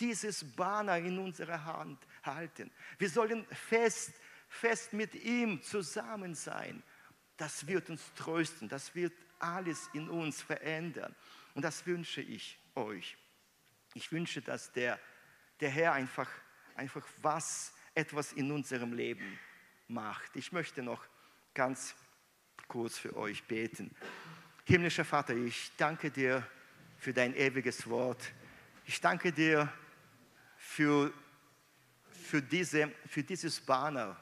dieses 0.00 0.44
Banner 0.56 0.98
in 0.98 1.18
unserer 1.18 1.64
Hand 1.64 1.98
halten. 2.22 2.70
Wir 2.98 3.10
sollen 3.10 3.46
fest, 3.46 4.12
fest 4.48 4.92
mit 4.92 5.14
ihm 5.14 5.62
zusammen 5.62 6.34
sein. 6.34 6.82
Das 7.36 7.66
wird 7.66 7.90
uns 7.90 8.02
trösten, 8.14 8.68
das 8.68 8.94
wird 8.94 9.12
alles 9.38 9.90
in 9.92 10.08
uns 10.08 10.40
verändern. 10.40 11.14
Und 11.54 11.62
das 11.62 11.86
wünsche 11.86 12.22
ich 12.22 12.58
euch. 12.74 13.16
Ich 13.94 14.12
wünsche, 14.12 14.42
dass 14.42 14.72
der 14.72 14.98
der 15.60 15.70
Herr 15.70 15.92
einfach, 15.92 16.28
einfach 16.74 17.06
was, 17.22 17.72
etwas 17.94 18.32
in 18.32 18.52
unserem 18.52 18.92
Leben 18.92 19.38
macht. 19.88 20.36
Ich 20.36 20.52
möchte 20.52 20.82
noch 20.82 21.04
ganz 21.54 21.94
kurz 22.68 22.98
für 22.98 23.16
euch 23.16 23.44
beten. 23.44 23.94
Himmlischer 24.64 25.04
Vater, 25.04 25.34
ich 25.34 25.70
danke 25.76 26.10
dir 26.10 26.46
für 26.98 27.12
dein 27.12 27.34
ewiges 27.34 27.88
Wort. 27.88 28.32
Ich 28.84 29.00
danke 29.00 29.32
dir 29.32 29.72
für, 30.56 31.12
für, 32.10 32.42
diese, 32.42 32.92
für 33.08 33.22
dieses 33.22 33.60
Banner. 33.60 34.20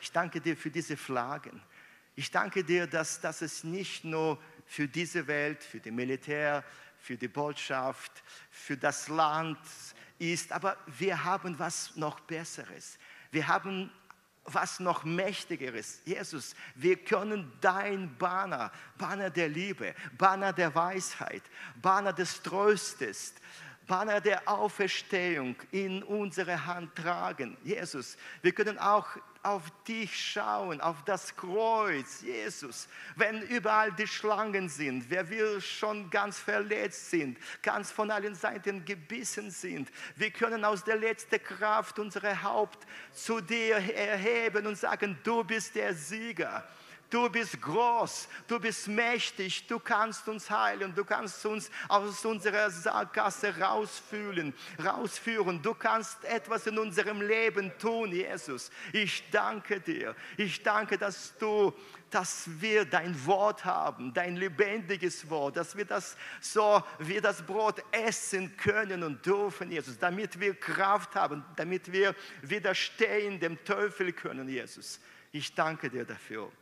Ich 0.00 0.12
danke 0.12 0.40
dir 0.40 0.56
für 0.56 0.70
diese 0.70 0.96
Flaggen. 0.96 1.62
Ich 2.16 2.30
danke 2.30 2.62
dir, 2.62 2.86
dass, 2.86 3.20
dass 3.20 3.42
es 3.42 3.64
nicht 3.64 4.04
nur 4.04 4.40
für 4.66 4.86
diese 4.86 5.26
Welt, 5.26 5.62
für 5.62 5.80
die 5.80 5.90
Militär, 5.90 6.64
für 7.04 7.18
die 7.18 7.28
Botschaft, 7.28 8.22
für 8.50 8.78
das 8.78 9.08
Land, 9.08 9.58
ist, 10.18 10.52
aber 10.52 10.78
wir 10.86 11.22
haben 11.22 11.58
was 11.58 11.94
noch 11.96 12.20
Besseres. 12.20 12.98
Wir 13.30 13.46
haben 13.46 13.90
was 14.44 14.80
noch 14.80 15.04
Mächtigeres. 15.04 16.00
Jesus, 16.06 16.54
wir 16.74 16.96
können 16.96 17.52
dein 17.60 18.16
Banner, 18.16 18.72
Banner 18.96 19.28
der 19.28 19.50
Liebe, 19.50 19.94
Banner 20.16 20.54
der 20.54 20.74
Weisheit, 20.74 21.42
Banner 21.82 22.12
des 22.14 22.40
Tröstes, 22.42 23.34
Banner 23.86 24.22
der 24.22 24.48
Auferstehung 24.48 25.56
in 25.72 26.02
unsere 26.02 26.64
Hand 26.64 26.94
tragen. 26.94 27.58
Jesus, 27.64 28.16
wir 28.40 28.52
können 28.52 28.78
auch 28.78 29.08
auf 29.44 29.62
dich 29.86 30.32
schauen, 30.32 30.80
auf 30.80 31.04
das 31.04 31.36
Kreuz, 31.36 32.22
Jesus. 32.22 32.88
Wenn 33.14 33.42
überall 33.42 33.92
die 33.92 34.06
Schlangen 34.06 34.68
sind, 34.68 35.10
wer 35.10 35.28
wir 35.28 35.60
schon 35.60 36.08
ganz 36.10 36.38
verletzt 36.38 37.10
sind, 37.10 37.38
ganz 37.62 37.92
von 37.92 38.10
allen 38.10 38.34
Seiten 38.34 38.84
gebissen 38.84 39.50
sind, 39.50 39.90
wir 40.16 40.30
können 40.30 40.64
aus 40.64 40.82
der 40.82 40.96
letzten 40.96 41.42
Kraft 41.42 41.98
unsere 41.98 42.42
Haupt 42.42 42.86
zu 43.12 43.40
dir 43.40 43.76
erheben 43.76 44.66
und 44.66 44.76
sagen, 44.76 45.18
du 45.22 45.44
bist 45.44 45.74
der 45.74 45.94
Sieger. 45.94 46.66
Du 47.10 47.28
bist 47.28 47.60
groß, 47.60 48.28
du 48.48 48.58
bist 48.58 48.88
mächtig, 48.88 49.66
du 49.66 49.78
kannst 49.78 50.28
uns 50.28 50.50
heilen, 50.50 50.94
du 50.94 51.04
kannst 51.04 51.44
uns 51.46 51.70
aus 51.88 52.24
unserer 52.24 52.70
Sackgasse 52.70 53.58
rausfühlen, 53.58 54.52
rausführen. 54.84 55.62
Du 55.62 55.74
kannst 55.74 56.24
etwas 56.24 56.66
in 56.66 56.78
unserem 56.78 57.20
Leben 57.20 57.72
tun, 57.78 58.10
Jesus. 58.10 58.70
Ich 58.92 59.30
danke 59.30 59.80
dir. 59.80 60.16
Ich 60.36 60.62
danke, 60.62 60.98
dass 60.98 61.36
du 61.38 61.72
dass 62.14 62.48
wir 62.60 62.84
dein 62.84 63.26
Wort 63.26 63.64
haben, 63.64 64.14
dein 64.14 64.36
lebendiges 64.36 65.28
Wort, 65.28 65.56
dass 65.56 65.76
wir 65.76 65.84
das 65.84 66.16
so 66.40 66.80
wie 67.00 67.20
das 67.20 67.42
Brot 67.42 67.82
essen 67.90 68.56
können 68.56 69.02
und 69.02 69.26
dürfen, 69.26 69.72
Jesus, 69.72 69.98
damit 69.98 70.38
wir 70.38 70.54
Kraft 70.54 71.16
haben, 71.16 71.44
damit 71.56 71.90
wir 71.90 72.14
widerstehen 72.42 73.40
dem 73.40 73.62
Teufel 73.64 74.12
können, 74.12 74.48
Jesus. 74.48 75.00
Ich 75.32 75.52
danke 75.56 75.90
dir 75.90 76.04
dafür. 76.04 76.52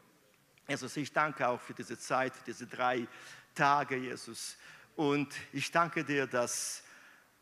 Jesus, 0.72 0.96
ich 0.96 1.12
danke 1.12 1.46
auch 1.46 1.60
für 1.60 1.74
diese 1.74 1.98
Zeit, 1.98 2.34
für 2.34 2.44
diese 2.44 2.66
drei 2.66 3.06
Tage, 3.54 3.94
Jesus. 3.94 4.56
Und 4.96 5.28
ich 5.52 5.70
danke 5.70 6.02
dir, 6.02 6.26
dass, 6.26 6.82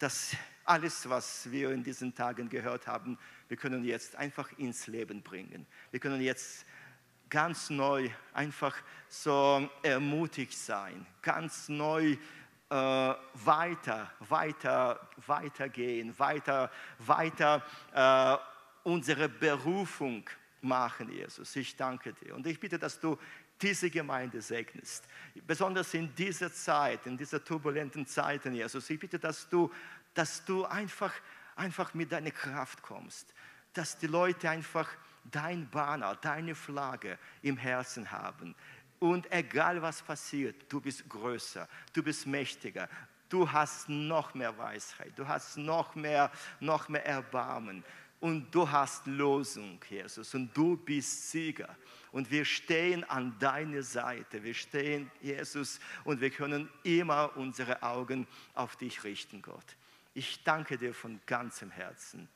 dass 0.00 0.32
alles, 0.64 1.08
was 1.08 1.48
wir 1.48 1.70
in 1.70 1.84
diesen 1.84 2.12
Tagen 2.12 2.48
gehört 2.48 2.88
haben, 2.88 3.16
wir 3.46 3.56
können 3.56 3.84
jetzt 3.84 4.16
einfach 4.16 4.50
ins 4.58 4.88
Leben 4.88 5.22
bringen. 5.22 5.64
Wir 5.92 6.00
können 6.00 6.20
jetzt 6.20 6.66
ganz 7.28 7.70
neu 7.70 8.10
einfach 8.32 8.76
so 9.08 9.70
ermutigt 9.84 10.58
sein, 10.58 11.06
ganz 11.22 11.68
neu 11.68 12.16
äh, 12.68 12.74
weiter, 12.74 14.10
weiter, 14.28 15.08
weitergehen, 15.24 16.18
weiter, 16.18 16.68
weiter 16.98 17.64
äh, 17.94 18.36
unsere 18.82 19.28
Berufung 19.28 20.28
machen, 20.62 21.10
Jesus. 21.10 21.54
Ich 21.56 21.76
danke 21.76 22.12
dir. 22.12 22.34
Und 22.34 22.46
ich 22.46 22.58
bitte, 22.58 22.78
dass 22.78 22.98
du 23.00 23.18
diese 23.60 23.90
Gemeinde 23.90 24.40
segnest. 24.40 25.04
Besonders 25.46 25.92
in 25.94 26.14
dieser 26.14 26.52
Zeit, 26.52 27.06
in 27.06 27.16
dieser 27.16 27.42
turbulenten 27.44 28.06
Zeiten, 28.06 28.54
Jesus. 28.54 28.88
Ich 28.90 28.98
bitte, 28.98 29.18
dass 29.18 29.48
du, 29.48 29.70
dass 30.14 30.44
du 30.44 30.64
einfach, 30.64 31.12
einfach 31.56 31.94
mit 31.94 32.12
deiner 32.12 32.30
Kraft 32.30 32.82
kommst. 32.82 33.32
Dass 33.72 33.98
die 33.98 34.06
Leute 34.06 34.48
einfach 34.48 34.88
dein 35.30 35.68
Banner, 35.68 36.16
deine 36.16 36.54
Flagge 36.54 37.18
im 37.42 37.56
Herzen 37.56 38.10
haben. 38.10 38.54
Und 38.98 39.30
egal 39.32 39.80
was 39.80 40.02
passiert, 40.02 40.70
du 40.70 40.80
bist 40.80 41.08
größer, 41.08 41.68
du 41.92 42.02
bist 42.02 42.26
mächtiger, 42.26 42.88
du 43.30 43.50
hast 43.50 43.88
noch 43.88 44.34
mehr 44.34 44.56
Weisheit, 44.58 45.12
du 45.16 45.26
hast 45.26 45.56
noch 45.56 45.94
mehr, 45.94 46.30
noch 46.60 46.88
mehr 46.88 47.06
Erbarmen 47.06 47.82
und 48.20 48.54
du 48.54 48.70
hast 48.70 49.06
Losung, 49.06 49.80
Jesus, 49.88 50.34
und 50.34 50.54
du 50.56 50.76
bist 50.76 51.30
Sieger. 51.30 51.74
Und 52.12 52.30
wir 52.30 52.44
stehen 52.44 53.04
an 53.04 53.38
deiner 53.38 53.82
Seite, 53.82 54.42
wir 54.42 54.54
stehen, 54.54 55.10
Jesus, 55.22 55.80
und 56.04 56.20
wir 56.20 56.30
können 56.30 56.68
immer 56.82 57.36
unsere 57.36 57.82
Augen 57.82 58.26
auf 58.54 58.76
dich 58.76 59.04
richten, 59.04 59.42
Gott. 59.42 59.76
Ich 60.12 60.42
danke 60.44 60.76
dir 60.76 60.92
von 60.92 61.20
ganzem 61.26 61.70
Herzen. 61.70 62.28